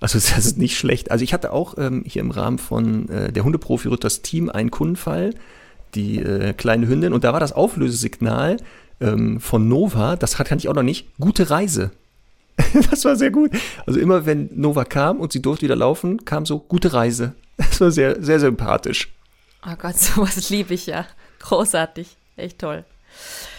[0.00, 1.10] Also das ist nicht schlecht.
[1.10, 5.34] Also ich hatte auch ähm, hier im Rahmen von äh, der Hundeprofi-Ritters Team einen Kundenfall,
[5.94, 8.56] die äh, kleine Hündin, und da war das Auflösesignal
[8.98, 11.90] ähm, von Nova, das kann ich auch noch nicht, gute Reise.
[12.90, 13.52] das war sehr gut.
[13.86, 17.34] Also immer wenn Nova kam und sie durfte wieder laufen, kam so gute Reise.
[17.56, 19.12] Das war sehr, sehr sympathisch.
[19.66, 21.06] Oh Gott, sowas liebe ich ja.
[21.40, 22.16] Großartig.
[22.36, 22.84] Echt toll.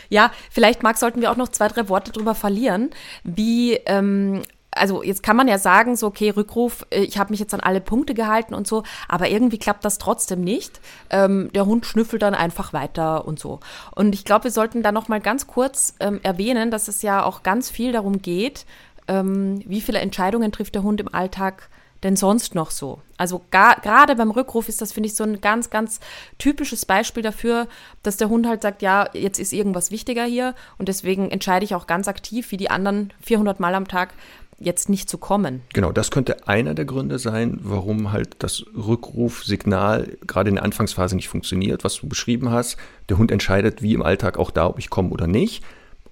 [0.10, 2.89] Ja, vielleicht, Marc, sollten wir auch noch zwei, drei Worte drüber verlieren,
[3.24, 4.41] wie ähm,
[4.72, 7.60] also jetzt kann man ja sagen, so, okay, Rückruf, äh, ich habe mich jetzt an
[7.60, 10.80] alle Punkte gehalten und so, aber irgendwie klappt das trotzdem nicht.
[11.10, 13.60] Ähm, der Hund schnüffelt dann einfach weiter und so.
[13.95, 17.24] Und ich glaube, wir sollten da noch mal ganz kurz ähm, erwähnen, dass es ja
[17.24, 18.66] auch ganz viel darum geht,
[19.08, 21.70] ähm, wie viele Entscheidungen trifft der Hund im Alltag
[22.04, 23.02] denn sonst noch so?
[23.18, 25.99] Also gerade beim Rückruf ist das, finde ich, so ein ganz, ganz
[26.39, 27.68] typisches Beispiel dafür,
[28.04, 31.76] dass der Hund halt sagt, ja, jetzt ist irgendwas wichtiger hier und deswegen entscheide ich
[31.76, 34.14] auch ganz aktiv, wie die anderen 400 Mal am Tag,
[34.62, 35.62] jetzt nicht zu kommen.
[35.74, 41.16] Genau, das könnte einer der Gründe sein, warum halt das Rückrufsignal gerade in der Anfangsphase
[41.16, 42.78] nicht funktioniert, was du beschrieben hast.
[43.10, 45.64] Der Hund entscheidet wie im Alltag auch da, ob ich komme oder nicht.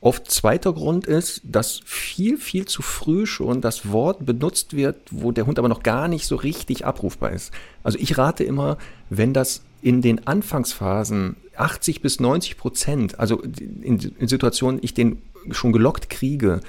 [0.01, 5.33] Oft zweiter Grund ist, dass viel, viel zu früh schon das Wort benutzt wird, wo
[5.33, 7.51] der Hund aber noch gar nicht so richtig abrufbar ist.
[7.83, 8.77] Also ich rate immer,
[9.09, 15.21] wenn das in den Anfangsphasen 80 bis 90 Prozent, also in, Situationen ich den
[15.51, 16.61] schon gelockt kriege,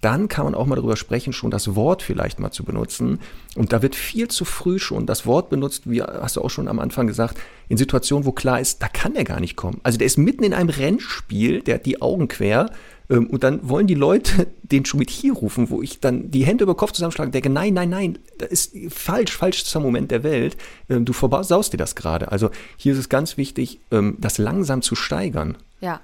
[0.00, 3.18] dann kann man auch mal darüber sprechen, schon das Wort vielleicht mal zu benutzen.
[3.54, 6.68] Und da wird viel zu früh schon das Wort benutzt, wie hast du auch schon
[6.68, 7.38] am Anfang gesagt,
[7.68, 9.80] in Situationen, wo klar ist, da kann er gar nicht kommen.
[9.82, 12.70] Also der ist mitten in einem Rennspiel, der hat die Augen quer.
[13.10, 16.44] Ähm, und dann wollen die Leute den schon mit hier rufen, wo ich dann die
[16.44, 20.22] Hände über Kopf zusammenschlage und denke, nein, nein, nein, das ist falsch, falschster Moment der
[20.22, 20.56] Welt.
[20.88, 22.32] Ähm, du versaust dir das gerade.
[22.32, 25.58] Also hier ist es ganz wichtig, ähm, das langsam zu steigern.
[25.80, 26.00] Ja.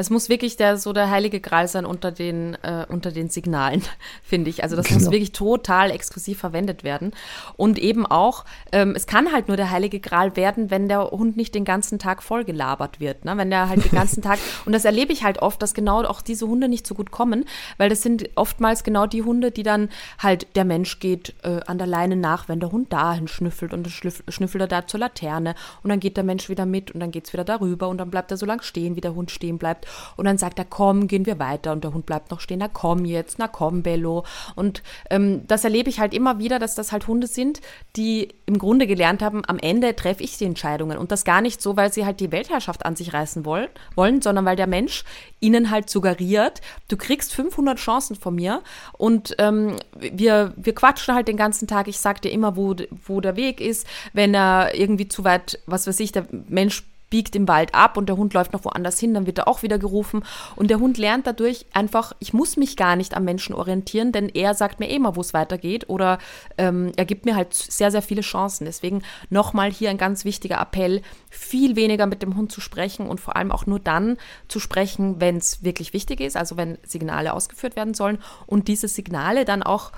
[0.00, 3.82] Es muss wirklich der, so der heilige Gral sein unter den, äh, unter den Signalen,
[4.22, 4.62] finde ich.
[4.62, 5.00] Also das genau.
[5.00, 7.12] muss wirklich total exklusiv verwendet werden.
[7.58, 11.36] Und eben auch, ähm, es kann halt nur der heilige Gral werden, wenn der Hund
[11.36, 13.26] nicht den ganzen Tag vollgelabert wird.
[13.26, 13.36] Ne?
[13.36, 16.22] Wenn der halt den ganzen Tag, und das erlebe ich halt oft, dass genau auch
[16.22, 17.44] diese Hunde nicht so gut kommen,
[17.76, 21.76] weil das sind oftmals genau die Hunde, die dann halt, der Mensch geht äh, an
[21.76, 25.54] der Leine nach, wenn der Hund dahin schnüffelt und dann schnüffelt er da zur Laterne
[25.82, 28.10] und dann geht der Mensch wieder mit und dann geht es wieder darüber und dann
[28.10, 29.86] bleibt er so lang stehen, wie der Hund stehen bleibt
[30.16, 32.68] und dann sagt er, komm, gehen wir weiter und der Hund bleibt noch stehen, na
[32.68, 34.24] komm jetzt, na komm, Bello.
[34.54, 37.60] Und ähm, das erlebe ich halt immer wieder, dass das halt Hunde sind,
[37.96, 41.60] die im Grunde gelernt haben, am Ende treffe ich die Entscheidungen und das gar nicht
[41.60, 45.04] so, weil sie halt die Weltherrschaft an sich reißen wollen, wollen sondern weil der Mensch
[45.40, 48.62] ihnen halt suggeriert, du kriegst 500 Chancen von mir
[48.92, 51.88] und ähm, wir, wir quatschen halt den ganzen Tag.
[51.88, 52.74] Ich sag dir immer, wo,
[53.06, 53.86] wo der Weg ist.
[54.12, 58.08] Wenn er irgendwie zu weit, was weiß ich, der Mensch biegt im Wald ab und
[58.08, 60.24] der Hund läuft noch woanders hin, dann wird er auch wieder gerufen.
[60.56, 64.28] Und der Hund lernt dadurch einfach, ich muss mich gar nicht am Menschen orientieren, denn
[64.28, 66.18] er sagt mir eh immer, wo es weitergeht oder
[66.56, 68.64] ähm, er gibt mir halt sehr, sehr viele Chancen.
[68.64, 73.20] Deswegen nochmal hier ein ganz wichtiger Appell, viel weniger mit dem Hund zu sprechen und
[73.20, 74.16] vor allem auch nur dann
[74.48, 78.88] zu sprechen, wenn es wirklich wichtig ist, also wenn Signale ausgeführt werden sollen und diese
[78.88, 79.90] Signale dann auch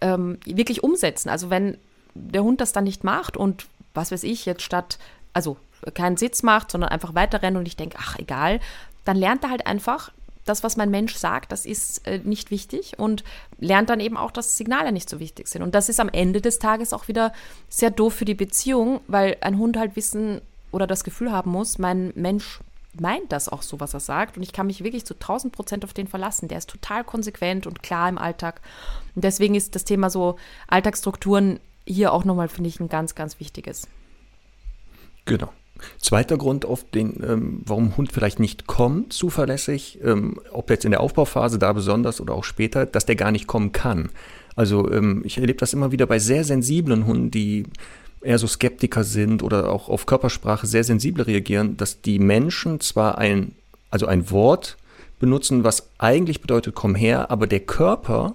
[0.00, 1.28] ähm, wirklich umsetzen.
[1.28, 1.78] Also wenn
[2.14, 4.98] der Hund das dann nicht macht und was weiß ich, jetzt statt,
[5.32, 5.56] also
[5.94, 8.60] keinen Sitz macht, sondern einfach weiterrennt und ich denke, ach egal,
[9.04, 10.10] dann lernt er halt einfach,
[10.46, 13.24] das, was mein Mensch sagt, das ist äh, nicht wichtig und
[13.58, 15.62] lernt dann eben auch, dass Signale nicht so wichtig sind.
[15.62, 17.32] Und das ist am Ende des Tages auch wieder
[17.68, 21.78] sehr doof für die Beziehung, weil ein Hund halt wissen oder das Gefühl haben muss,
[21.78, 22.60] mein Mensch
[22.98, 24.36] meint das auch so, was er sagt.
[24.36, 26.48] Und ich kann mich wirklich zu 1000 Prozent auf den verlassen.
[26.48, 28.60] Der ist total konsequent und klar im Alltag.
[29.14, 30.36] Und deswegen ist das Thema so
[30.68, 33.88] Alltagsstrukturen hier auch nochmal, finde ich, ein ganz, ganz wichtiges.
[35.24, 35.52] Genau.
[35.98, 40.90] Zweiter Grund, auf den, ähm, warum Hund vielleicht nicht kommt, zuverlässig, ähm, ob jetzt in
[40.90, 44.10] der Aufbauphase da besonders oder auch später, dass der gar nicht kommen kann.
[44.54, 47.64] Also ähm, ich erlebe das immer wieder bei sehr sensiblen Hunden, die
[48.22, 53.18] eher so Skeptiker sind oder auch auf Körpersprache sehr sensibel reagieren, dass die Menschen zwar
[53.18, 53.52] ein,
[53.90, 54.76] also ein Wort
[55.18, 58.34] benutzen, was eigentlich bedeutet, komm her, aber der Körper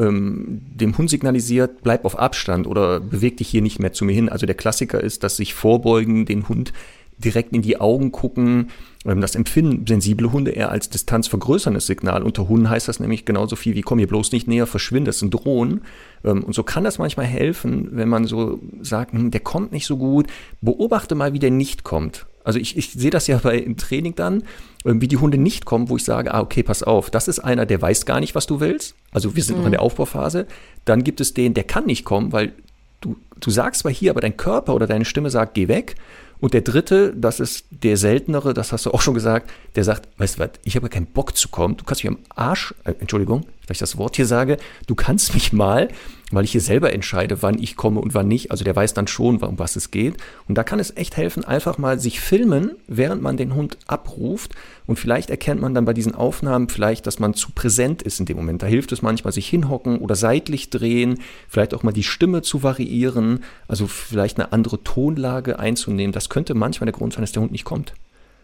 [0.00, 4.12] ähm, dem Hund signalisiert, bleib auf Abstand oder beweg dich hier nicht mehr zu mir
[4.12, 4.28] hin.
[4.28, 6.72] Also der Klassiker ist, dass sich vorbeugen, den Hund
[7.18, 8.70] direkt in die Augen gucken.
[9.04, 12.22] Ähm, das empfinden sensible Hunde eher als distanzvergrößerndes Signal.
[12.22, 15.16] Unter Hunden heißt das nämlich genauso viel wie komm hier bloß nicht näher, verschwinde, das
[15.16, 15.82] ist ein Drohen.
[16.24, 19.86] Ähm, und so kann das manchmal helfen, wenn man so sagt, hm, der kommt nicht
[19.86, 20.26] so gut,
[20.62, 22.26] beobachte mal, wie der nicht kommt.
[22.44, 24.44] Also ich, ich sehe das ja bei im Training dann,
[24.84, 27.38] ähm, wie die Hunde nicht kommen, wo ich sage, ah, okay, pass auf, das ist
[27.38, 28.94] einer, der weiß gar nicht, was du willst.
[29.12, 29.60] Also wir sind mhm.
[29.60, 30.46] noch in der Aufbauphase.
[30.84, 32.52] Dann gibt es den, der kann nicht kommen, weil
[33.00, 35.96] du, du sagst zwar hier, aber dein Körper oder deine Stimme sagt, geh weg.
[36.40, 40.08] Und der dritte, das ist der seltenere, das hast du auch schon gesagt, der sagt,
[40.18, 42.94] weißt du was, ich habe keinen Bock zu kommen, du kannst mich am Arsch, äh,
[42.98, 45.88] Entschuldigung, dass ich das Wort hier sage, du kannst mich mal,
[46.32, 48.50] weil ich hier selber entscheide, wann ich komme und wann nicht.
[48.50, 50.16] Also der weiß dann schon, um was es geht.
[50.48, 54.54] Und da kann es echt helfen, einfach mal sich filmen, während man den Hund abruft.
[54.90, 58.26] Und vielleicht erkennt man dann bei diesen Aufnahmen vielleicht, dass man zu präsent ist in
[58.26, 58.60] dem Moment.
[58.60, 62.64] Da hilft es manchmal, sich hinhocken oder seitlich drehen, vielleicht auch mal die Stimme zu
[62.64, 66.10] variieren, also vielleicht eine andere Tonlage einzunehmen.
[66.10, 67.94] Das könnte manchmal der Grund sein, dass der Hund nicht kommt.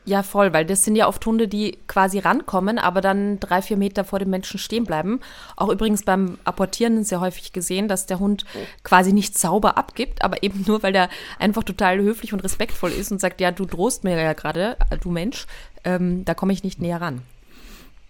[0.08, 3.76] Ja, voll, weil das sind ja oft Hunde, die quasi rankommen, aber dann drei, vier
[3.76, 5.18] Meter vor dem Menschen stehen bleiben.
[5.56, 8.44] Auch übrigens beim Apportieren sehr häufig gesehen, dass der Hund
[8.84, 11.08] quasi nicht sauber abgibt, aber eben nur, weil der
[11.40, 15.10] einfach total höflich und respektvoll ist und sagt, ja, du drohst mir ja gerade, du
[15.10, 15.48] Mensch,
[15.86, 17.22] ähm, da komme ich nicht näher ran.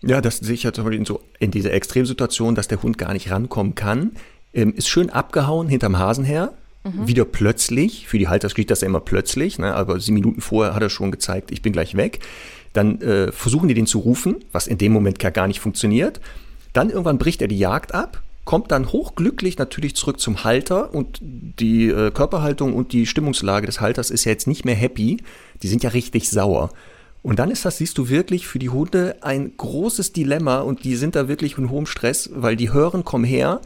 [0.02, 2.98] Ja, das sehe ich ja zum Beispiel in, so, in dieser Extremsituation, dass der Hund
[2.98, 4.12] gar nicht rankommen kann.
[4.52, 6.52] Ähm, ist schön abgehauen hinterm Hasen her,
[6.86, 7.08] Mhm.
[7.08, 10.74] Wieder plötzlich, für die Halter steht das ja immer plötzlich, ne, aber sieben Minuten vorher
[10.74, 12.20] hat er schon gezeigt, ich bin gleich weg.
[12.72, 16.20] Dann äh, versuchen die den zu rufen, was in dem Moment gar nicht funktioniert.
[16.72, 21.18] Dann irgendwann bricht er die Jagd ab, kommt dann hochglücklich natürlich zurück zum Halter und
[21.20, 25.16] die äh, Körperhaltung und die Stimmungslage des Halters ist ja jetzt nicht mehr happy.
[25.62, 26.70] Die sind ja richtig sauer.
[27.26, 30.94] Und dann ist das, siehst du wirklich, für die Hunde ein großes Dilemma und die
[30.94, 33.60] sind da wirklich in hohem Stress, weil die hören, komm her,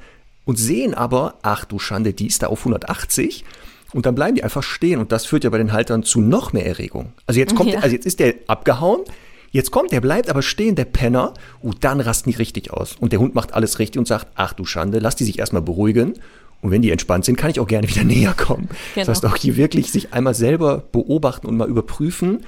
[0.47, 3.45] und sehen aber, ach du Schande, die ist da auf 180
[3.93, 6.55] und dann bleiben die einfach stehen und das führt ja bei den Haltern zu noch
[6.55, 7.13] mehr Erregung.
[7.27, 7.81] Also jetzt kommt, ja.
[7.81, 9.03] also jetzt ist der abgehauen,
[9.51, 12.97] jetzt kommt der, bleibt aber stehen, der Penner, und dann rasten die richtig aus.
[12.99, 15.61] Und der Hund macht alles richtig und sagt, ach du Schande, lass die sich erstmal
[15.61, 16.15] beruhigen.
[16.63, 18.71] Und wenn die entspannt sind, kann ich auch gerne wieder näher kommen.
[18.95, 19.05] Genau.
[19.05, 22.41] Das heißt auch hier wirklich sich einmal selber beobachten und mal überprüfen,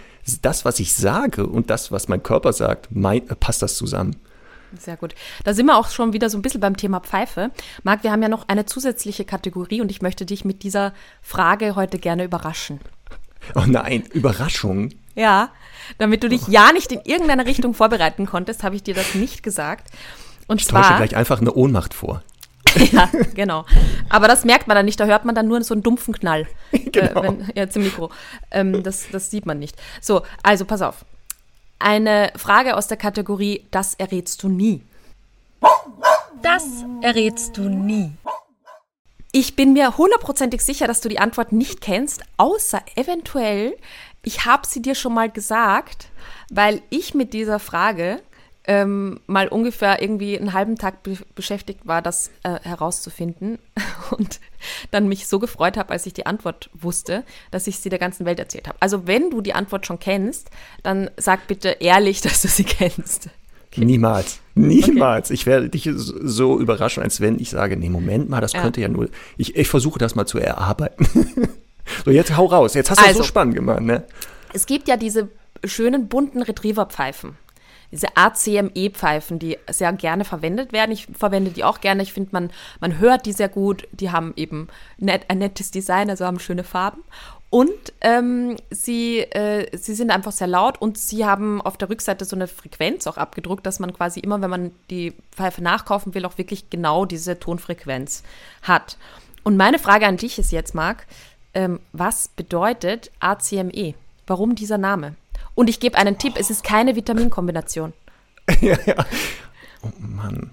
[0.42, 4.16] das, was ich sage und das, was mein Körper sagt, mein, passt das zusammen.
[4.78, 5.14] Sehr gut.
[5.44, 7.50] Da sind wir auch schon wieder so ein bisschen beim Thema Pfeife.
[7.82, 11.76] Marc, wir haben ja noch eine zusätzliche Kategorie und ich möchte dich mit dieser Frage
[11.76, 12.80] heute gerne überraschen.
[13.54, 14.90] Oh nein, Überraschung.
[15.14, 15.50] Ja,
[15.98, 19.42] damit du dich ja nicht in irgendeiner Richtung vorbereiten konntest, habe ich dir das nicht
[19.42, 19.90] gesagt.
[20.46, 20.82] Und ich zwar.
[20.82, 22.22] täusche gleich einfach eine Ohnmacht vor.
[22.92, 23.64] ja, genau.
[24.08, 26.46] Aber das merkt man dann nicht, da hört man dann nur so einen dumpfen Knall.
[26.92, 27.20] Genau.
[27.20, 28.10] Äh, wenn, ja, zum Mikro.
[28.50, 29.76] Ähm, das, das sieht man nicht.
[30.00, 31.06] So, also pass auf.
[31.78, 34.82] Eine Frage aus der Kategorie Das errätst du nie.
[36.42, 36.64] Das
[37.00, 38.12] errätst du nie.
[39.32, 43.74] Ich bin mir hundertprozentig sicher, dass du die Antwort nicht kennst, außer eventuell,
[44.22, 46.08] ich habe sie dir schon mal gesagt,
[46.50, 48.20] weil ich mit dieser Frage
[48.64, 53.58] ähm, mal ungefähr irgendwie einen halben Tag be beschäftigt war, das äh, herauszufinden
[54.10, 54.40] und
[54.90, 58.24] dann mich so gefreut habe, als ich die Antwort wusste, dass ich sie der ganzen
[58.24, 58.78] Welt erzählt habe.
[58.80, 60.50] Also wenn du die Antwort schon kennst,
[60.82, 63.28] dann sag bitte ehrlich, dass du sie kennst.
[63.72, 63.84] Okay.
[63.84, 64.40] Niemals.
[64.54, 65.28] Niemals.
[65.28, 65.34] Okay.
[65.34, 68.60] Ich werde dich so überraschen, als wenn ich sage, nee, Moment mal, das ja.
[68.60, 69.08] könnte ja nur.
[69.38, 71.08] Ich, ich versuche das mal zu erarbeiten.
[72.04, 72.74] so, jetzt hau raus.
[72.74, 74.04] Jetzt hast du also, das so spannend gemacht, ne?
[74.52, 75.30] Es gibt ja diese
[75.64, 77.38] schönen bunten Retriever-Pfeifen
[77.92, 80.90] diese ACME-Pfeifen, die sehr gerne verwendet werden.
[80.90, 82.02] Ich verwende die auch gerne.
[82.02, 83.86] Ich finde, man, man hört die sehr gut.
[83.92, 84.68] Die haben eben
[84.98, 87.04] net, ein nettes Design, also haben schöne Farben.
[87.50, 92.24] Und ähm, sie, äh, sie sind einfach sehr laut und sie haben auf der Rückseite
[92.24, 96.24] so eine Frequenz auch abgedruckt, dass man quasi immer, wenn man die Pfeife nachkaufen will,
[96.24, 98.22] auch wirklich genau diese Tonfrequenz
[98.62, 98.96] hat.
[99.44, 101.06] Und meine Frage an dich ist jetzt, Marc,
[101.52, 103.92] ähm, was bedeutet ACME?
[104.26, 105.16] Warum dieser Name?
[105.54, 107.92] Und ich gebe einen Tipp, es ist keine Vitaminkombination.
[108.60, 109.06] ja, ja.
[109.82, 110.50] Oh Mann.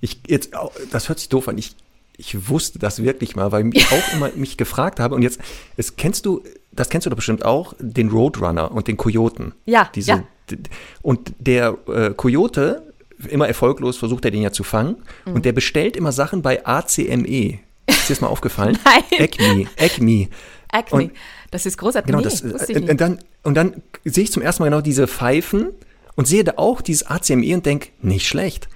[0.00, 0.52] Ich, jetzt,
[0.90, 1.58] das hört sich doof an.
[1.58, 1.76] Ich,
[2.16, 5.14] ich wusste das wirklich mal, weil ich auch immer mich gefragt habe.
[5.14, 5.40] Und jetzt,
[5.76, 9.54] es kennst du, das kennst du doch bestimmt auch, den Roadrunner und den Kojoten.
[9.64, 9.90] Ja.
[9.94, 10.24] Diese, ja.
[11.02, 12.92] Und der äh, Kojote,
[13.28, 14.96] immer erfolglos, versucht er den ja zu fangen.
[15.24, 15.34] Mhm.
[15.34, 17.60] Und der bestellt immer Sachen bei ACME.
[17.86, 18.78] Ist dir das mal aufgefallen?
[18.84, 19.04] Nein.
[19.20, 19.66] Acme.
[19.78, 20.28] Acme.
[20.68, 21.02] Acme.
[21.04, 21.12] Und,
[21.52, 22.06] das ist großartig.
[22.06, 25.06] Genau, nee, das, äh, und, dann, und dann sehe ich zum ersten Mal genau diese
[25.06, 25.68] Pfeifen
[26.16, 28.68] und sehe da auch dieses ACME und denke, nicht schlecht.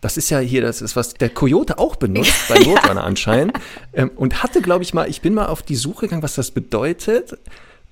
[0.00, 3.52] Das ist ja hier, das ist, was der Coyote auch benutzt, bei Roadrunner anscheinend.
[3.92, 6.50] Ähm, und hatte, glaube ich, mal, ich bin mal auf die Suche gegangen, was das
[6.50, 7.38] bedeutet.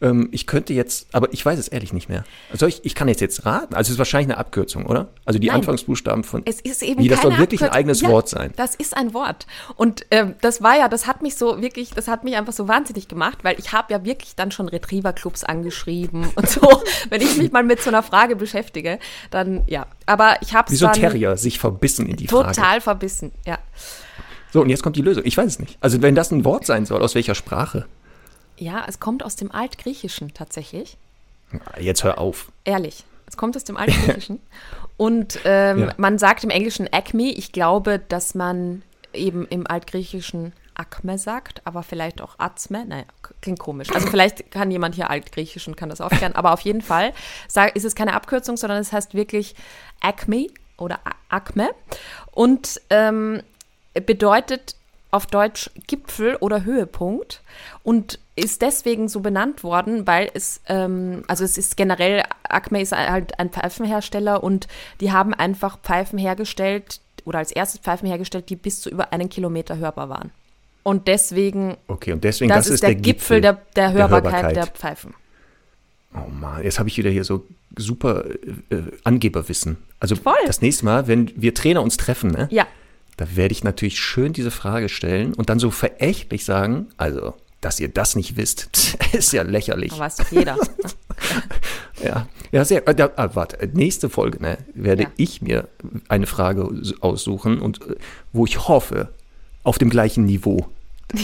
[0.02, 2.24] Ähm, ich könnte jetzt, aber ich weiß es ehrlich nicht mehr.
[2.50, 3.74] Also ich, ich kann jetzt jetzt raten.
[3.74, 5.08] Also es ist wahrscheinlich eine Abkürzung, oder?
[5.24, 6.42] Also die Nein, Anfangsbuchstaben von.
[6.46, 8.52] Es ist eben wie, das soll wirklich ein eigenes ja, Wort sein.
[8.56, 9.46] Das ist ein Wort.
[9.76, 12.66] Und ähm, das war ja, das hat mich so wirklich, das hat mich einfach so
[12.66, 16.82] wahnsinnig gemacht, weil ich habe ja wirklich dann schon Retriever-Clubs angeschrieben und so.
[17.10, 18.98] Wenn ich mich mal mit so einer Frage beschäftige,
[19.30, 19.86] dann ja.
[20.06, 22.56] Aber ich habe Wie so ein Terrier, sich verbissen in die total Frage.
[22.56, 23.58] Total verbissen, ja.
[24.52, 25.22] So, und jetzt kommt die Lösung.
[25.26, 25.78] Ich weiß es nicht.
[25.80, 27.86] Also wenn das ein Wort sein soll, aus welcher Sprache?
[28.60, 30.98] Ja, es kommt aus dem Altgriechischen tatsächlich.
[31.78, 32.52] Jetzt hör auf.
[32.64, 34.38] Ehrlich, es kommt aus dem Altgriechischen.
[34.98, 35.94] Und ähm, ja.
[35.96, 37.32] man sagt im Englischen Acme.
[37.32, 38.82] Ich glaube, dass man
[39.14, 42.84] eben im Altgriechischen Akme sagt, aber vielleicht auch Azme.
[42.84, 43.04] Naja,
[43.40, 43.90] klingt komisch.
[43.94, 46.34] Also vielleicht kann jemand hier Altgriechisch und kann das aufklären.
[46.34, 47.12] aber auf jeden Fall
[47.74, 49.54] ist es keine Abkürzung, sondern es heißt wirklich
[50.00, 51.00] Acme oder
[51.30, 51.70] Akme.
[52.30, 53.42] Und ähm,
[53.94, 54.76] bedeutet
[55.10, 57.42] auf Deutsch Gipfel oder Höhepunkt
[57.82, 62.92] und ist deswegen so benannt worden, weil es, ähm, also es ist generell, Acme ist
[62.92, 64.68] halt ein Pfeifenhersteller und
[65.00, 69.28] die haben einfach Pfeifen hergestellt oder als erstes Pfeifen hergestellt, die bis zu über einen
[69.28, 70.30] Kilometer hörbar waren.
[70.82, 74.32] Und deswegen, okay, und deswegen das, das ist der, der Gipfel, der, der, Hörbarkeit der,
[74.32, 75.14] Hörbarkeit der Pfeifen.
[76.14, 78.24] Oh Mann, jetzt habe ich wieder hier so super
[78.70, 79.76] äh, Angeberwissen.
[80.00, 80.34] Also Voll.
[80.46, 82.48] das nächste Mal, wenn wir Trainer uns treffen, ne?
[82.50, 82.66] Ja
[83.20, 87.80] da werde ich natürlich schön diese Frage stellen und dann so verächtlich sagen, also, dass
[87.80, 89.92] ihr das nicht wisst, ist ja lächerlich.
[89.92, 90.56] Aber weiß doch jeder.
[92.04, 92.86] ja, ja, sehr.
[92.88, 95.10] Äh, ah, warte, nächste Folge ne, werde ja.
[95.16, 95.68] ich mir
[96.08, 96.68] eine Frage
[97.00, 97.96] aussuchen und äh,
[98.32, 99.10] wo ich hoffe,
[99.62, 100.66] auf dem gleichen Niveau,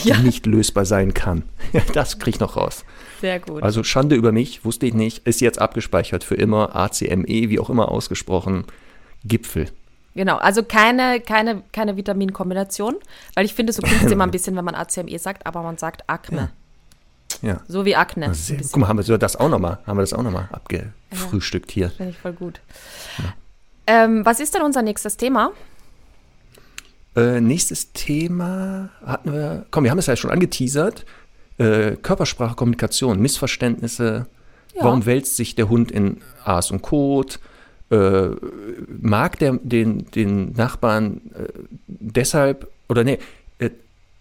[0.05, 0.19] ja.
[0.19, 1.43] nicht lösbar sein kann.
[1.95, 2.85] das kriege ich noch raus.
[3.21, 3.63] Sehr gut.
[3.63, 7.71] Also Schande über mich, wusste ich nicht, ist jetzt abgespeichert für immer, ACME, wie auch
[7.71, 8.65] immer ausgesprochen,
[9.25, 9.71] Gipfel.
[10.17, 12.97] Genau, also keine, keine, keine Vitaminkombination,
[13.35, 15.77] weil ich finde, so klingt es immer ein bisschen, wenn man ACME sagt, aber man
[15.77, 16.51] sagt Akne.
[17.43, 17.49] Ja.
[17.51, 17.61] ja.
[17.69, 18.33] So wie Akne.
[18.73, 21.91] Guck mal, haben wir das auch nochmal, haben wir das auch nochmal abgefrühstückt hier.
[21.91, 22.61] Finde ich voll gut.
[23.19, 23.35] Ja.
[23.87, 25.53] Ähm, was ist denn unser nächstes Thema?
[27.15, 31.05] Äh, nächstes Thema hatten wir, komm, wir haben es ja schon angeteasert.
[31.59, 34.27] Äh, Körpersprache, Kommunikation, Missverständnisse.
[34.75, 34.85] Ja.
[34.85, 37.39] Warum wälzt sich der Hund in Aas und Kot?
[37.91, 38.29] Äh,
[39.01, 41.53] mag der, den, den Nachbarn äh,
[41.87, 43.19] deshalb, oder nee,
[43.59, 43.71] äh,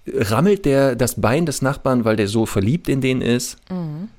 [0.08, 3.58] rammelt der das Bein des Nachbarn, weil der so verliebt in den ist?
[3.70, 4.10] Mhm.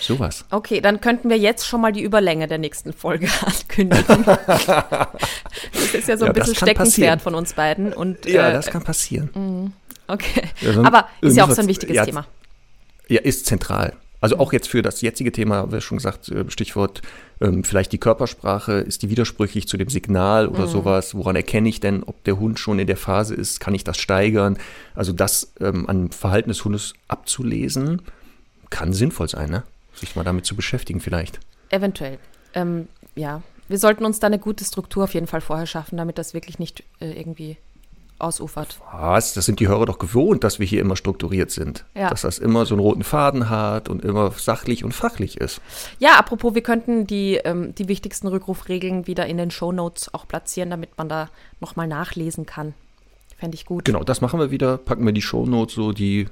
[0.00, 0.44] Sowas.
[0.50, 4.24] Okay, dann könnten wir jetzt schon mal die Überlänge der nächsten Folge ankündigen.
[4.26, 7.92] das ist ja so ein ja, bisschen Steckenpferd von uns beiden.
[7.92, 9.30] Und, ja, äh, das kann passieren.
[9.34, 9.72] Mhm.
[10.08, 12.26] Okay, ja, aber ist ja auch so ein wichtiges ja, Thema.
[13.08, 13.94] Ja, ist zentral.
[14.20, 17.02] Also auch jetzt für das jetzige Thema, haben wir schon gesagt, äh, Stichwort
[17.40, 20.70] ähm, vielleicht die Körpersprache, ist die widersprüchlich zu dem Signal oder mhm.
[20.70, 21.14] sowas?
[21.14, 23.60] Woran erkenne ich denn, ob der Hund schon in der Phase ist?
[23.60, 24.58] Kann ich das steigern?
[24.94, 28.02] Also das ähm, an Verhalten des Hundes abzulesen,
[28.70, 29.62] kann sinnvoll sein, ne?
[29.94, 31.40] sich mal damit zu beschäftigen vielleicht.
[31.70, 32.18] Eventuell.
[32.54, 36.18] Ähm, ja, wir sollten uns da eine gute Struktur auf jeden Fall vorher schaffen, damit
[36.18, 37.56] das wirklich nicht äh, irgendwie
[38.18, 38.80] ausufert.
[38.92, 39.34] Was?
[39.34, 41.84] Das sind die Hörer doch gewohnt, dass wir hier immer strukturiert sind.
[41.94, 42.10] Ja.
[42.10, 45.60] Dass das immer so einen roten Faden hat und immer sachlich und fachlich ist.
[45.98, 50.70] Ja, apropos, wir könnten die, ähm, die wichtigsten Rückrufregeln wieder in den Shownotes auch platzieren,
[50.70, 51.28] damit man da
[51.60, 52.74] nochmal nachlesen kann.
[53.36, 53.84] Fände ich gut.
[53.84, 54.78] Genau, das machen wir wieder.
[54.78, 56.28] Packen wir die Shownotes, so die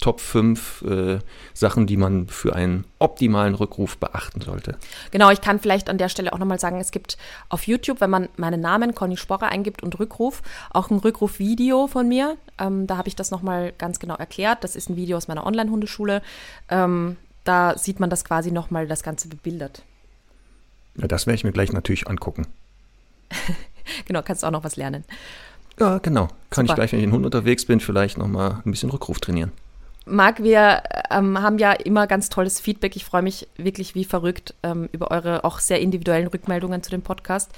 [0.00, 1.18] Top 5 äh,
[1.54, 4.76] Sachen, die man für einen optimalen Rückruf beachten sollte.
[5.10, 7.16] Genau, ich kann vielleicht an der Stelle auch nochmal sagen, es gibt
[7.48, 12.08] auf YouTube, wenn man meinen Namen Conny Sporrer eingibt und Rückruf, auch ein Rückruf-Video von
[12.08, 12.36] mir.
[12.58, 14.64] Ähm, da habe ich das nochmal ganz genau erklärt.
[14.64, 16.22] Das ist ein Video aus meiner Online-Hundeschule.
[16.68, 19.82] Ähm, da sieht man das quasi nochmal das Ganze bebildert.
[20.96, 22.46] Ja, das werde ich mir gleich natürlich angucken.
[24.06, 25.04] Genau, kannst auch noch was lernen.
[25.78, 26.28] Ja, genau.
[26.50, 26.72] Kann Super.
[26.72, 29.52] ich gleich, wenn ich in den Hund unterwegs bin, vielleicht nochmal ein bisschen Rückruf trainieren.
[30.06, 32.94] Marc, wir ähm, haben ja immer ganz tolles Feedback.
[32.94, 37.02] Ich freue mich wirklich wie verrückt ähm, über eure auch sehr individuellen Rückmeldungen zu dem
[37.02, 37.50] Podcast.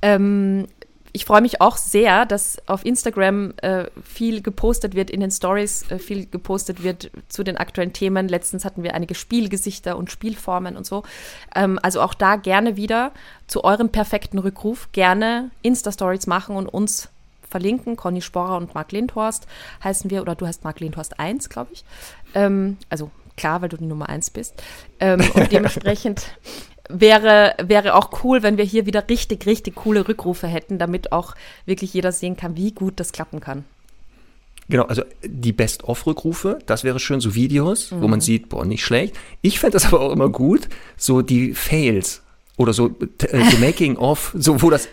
[0.00, 0.66] Ähm,
[1.12, 5.90] ich freue mich auch sehr, dass auf Instagram äh, viel gepostet wird in den Stories,
[5.90, 8.28] äh, viel gepostet wird zu den aktuellen Themen.
[8.28, 11.02] Letztens hatten wir einige Spielgesichter und Spielformen und so.
[11.54, 13.12] Ähm, also auch da gerne wieder
[13.46, 17.10] zu eurem perfekten Rückruf gerne Insta-Stories machen und uns
[17.52, 17.96] verlinken.
[17.96, 19.46] Conny Sporrer und Marc Lindhorst
[19.84, 21.84] heißen wir, oder du heißt Marc Lindhorst 1, glaube ich.
[22.34, 24.60] Ähm, also klar, weil du die Nummer 1 bist.
[24.98, 26.26] Ähm, und dementsprechend
[26.88, 31.34] wäre, wäre auch cool, wenn wir hier wieder richtig, richtig coole Rückrufe hätten, damit auch
[31.64, 33.64] wirklich jeder sehen kann, wie gut das klappen kann.
[34.68, 39.14] Genau, also die Best-of-Rückrufe, das wäre schön, so Videos, wo man sieht, boah, nicht schlecht.
[39.42, 42.22] Ich fände das aber auch immer gut, so die Fails
[42.56, 44.88] oder so äh, so Making-of, so wo das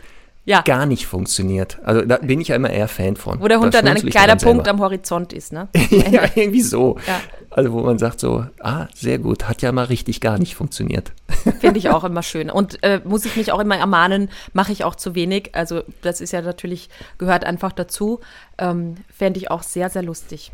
[0.45, 0.61] Ja.
[0.61, 1.77] gar nicht funktioniert.
[1.83, 3.39] Also da bin ich ja immer eher Fan von.
[3.39, 5.67] Wo der Hund Da dann ein kleiner Punkt am Horizont ist, ne?
[5.89, 6.97] ja, irgendwie so.
[7.05, 7.21] Ja.
[7.51, 11.11] Also wo man sagt so, ah, sehr gut, hat ja mal richtig gar nicht funktioniert.
[11.59, 12.49] Finde ich auch immer schön.
[12.49, 15.55] Und äh, muss ich mich auch immer ermahnen, mache ich auch zu wenig.
[15.55, 18.19] Also das ist ja natürlich, gehört einfach dazu.
[18.57, 20.51] Ähm, Fände ich auch sehr, sehr lustig.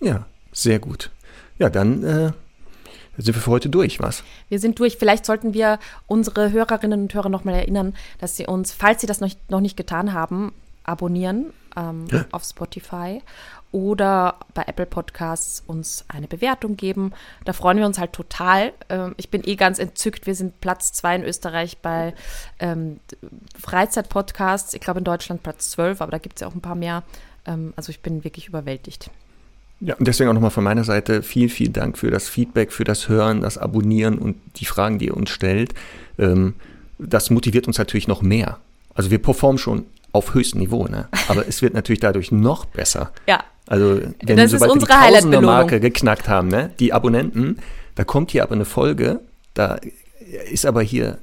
[0.00, 1.10] Ja, sehr gut.
[1.58, 2.32] Ja, dann äh,
[3.18, 4.24] sind wir für heute durch, was?
[4.48, 4.96] Wir sind durch.
[4.96, 9.20] Vielleicht sollten wir unsere Hörerinnen und Hörer nochmal erinnern, dass sie uns, falls sie das
[9.20, 10.52] noch, noch nicht getan haben,
[10.84, 12.24] abonnieren ähm, Ja.
[12.32, 13.22] auf Spotify
[13.70, 17.12] oder bei Apple Podcasts uns eine Bewertung geben.
[17.44, 18.72] Da freuen wir uns halt total.
[18.88, 20.26] Ähm, ich bin eh ganz entzückt.
[20.26, 22.14] Wir sind Platz zwei in Österreich bei
[22.58, 22.98] ähm,
[23.58, 24.74] Freizeit-Podcasts.
[24.74, 27.02] Ich glaube in Deutschland Platz 12, aber da gibt es ja auch ein paar mehr.
[27.46, 29.10] Ähm, also ich bin wirklich überwältigt.
[29.84, 32.84] Ja, und deswegen auch nochmal von meiner Seite vielen, vielen Dank für das Feedback, für
[32.84, 35.74] das Hören, das Abonnieren und die Fragen, die ihr uns stellt.
[36.18, 36.54] Ähm,
[36.98, 38.58] das motiviert uns natürlich noch mehr.
[38.94, 41.08] Also wir performen schon auf höchstem Niveau, ne?
[41.26, 43.12] aber es wird natürlich dadurch noch besser.
[43.26, 45.42] Ja, Also wenn Das ist sobald wir unsere die Highlight-Belohnung.
[45.42, 46.70] Tausender-Marke geknackt haben, ne?
[46.78, 47.58] die Abonnenten,
[47.94, 49.20] da kommt hier aber eine Folge,
[49.54, 49.80] da
[50.50, 51.18] ist aber hier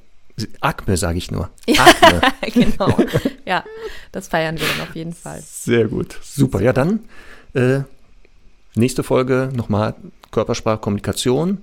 [0.59, 1.49] Akme, sage ich nur.
[1.77, 2.21] Akme.
[2.53, 2.97] genau.
[3.45, 3.63] ja,
[4.11, 5.41] das feiern wir dann auf jeden Fall.
[5.45, 6.17] Sehr gut.
[6.23, 6.61] Super.
[6.61, 7.01] Ja, dann
[7.53, 7.81] äh,
[8.75, 9.95] nächste Folge nochmal
[10.31, 11.59] Körpersprache, Kommunikation.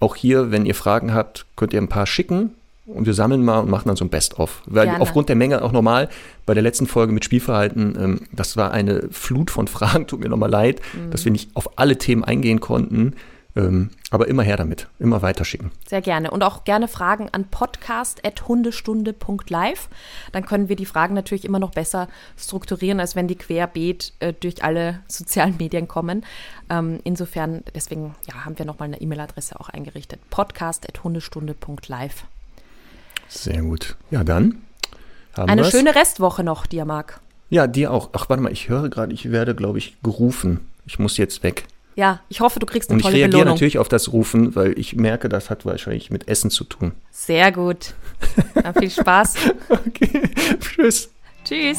[0.00, 2.50] Auch hier, wenn ihr Fragen habt, könnt ihr ein paar schicken
[2.86, 4.60] und wir sammeln mal und machen dann so ein Best-of.
[4.66, 5.00] Weil Gerne.
[5.00, 6.08] aufgrund der Menge auch normal,
[6.44, 10.28] bei der letzten Folge mit Spielverhalten, ähm, das war eine Flut von Fragen, tut mir
[10.28, 11.10] nochmal leid, Mhm.
[11.10, 13.14] dass wir nicht auf alle Themen eingehen konnten.
[13.56, 15.70] Ähm, aber immer her damit, immer weiterschicken.
[15.86, 16.32] Sehr gerne.
[16.32, 19.88] Und auch gerne Fragen an podcast.hundestunde.live.
[20.32, 24.32] Dann können wir die Fragen natürlich immer noch besser strukturieren, als wenn die querbeet äh,
[24.32, 26.26] durch alle sozialen Medien kommen.
[26.68, 30.18] Ähm, insofern, deswegen ja, haben wir nochmal eine E-Mail-Adresse auch eingerichtet.
[30.30, 32.24] podcast.hundestunde.live.
[33.28, 33.94] Sehr gut.
[34.10, 34.62] Ja, dann
[35.36, 35.70] haben Eine wir's.
[35.70, 37.20] schöne Restwoche noch, dir, Marc.
[37.50, 38.10] Ja, dir auch.
[38.14, 40.68] Ach, warte mal, ich höre gerade, ich werde, glaube ich, gerufen.
[40.86, 41.64] Ich muss jetzt weg.
[41.96, 43.54] Ja, ich hoffe, du kriegst eine Und ich tolle reagiere Belohnung.
[43.54, 46.92] natürlich auf das Rufen, weil ich merke, das hat wahrscheinlich mit Essen zu tun.
[47.10, 47.94] Sehr gut.
[48.54, 49.34] Dann viel Spaß.
[49.68, 50.22] Okay,
[50.60, 51.10] tschüss.
[51.44, 51.78] Tschüss.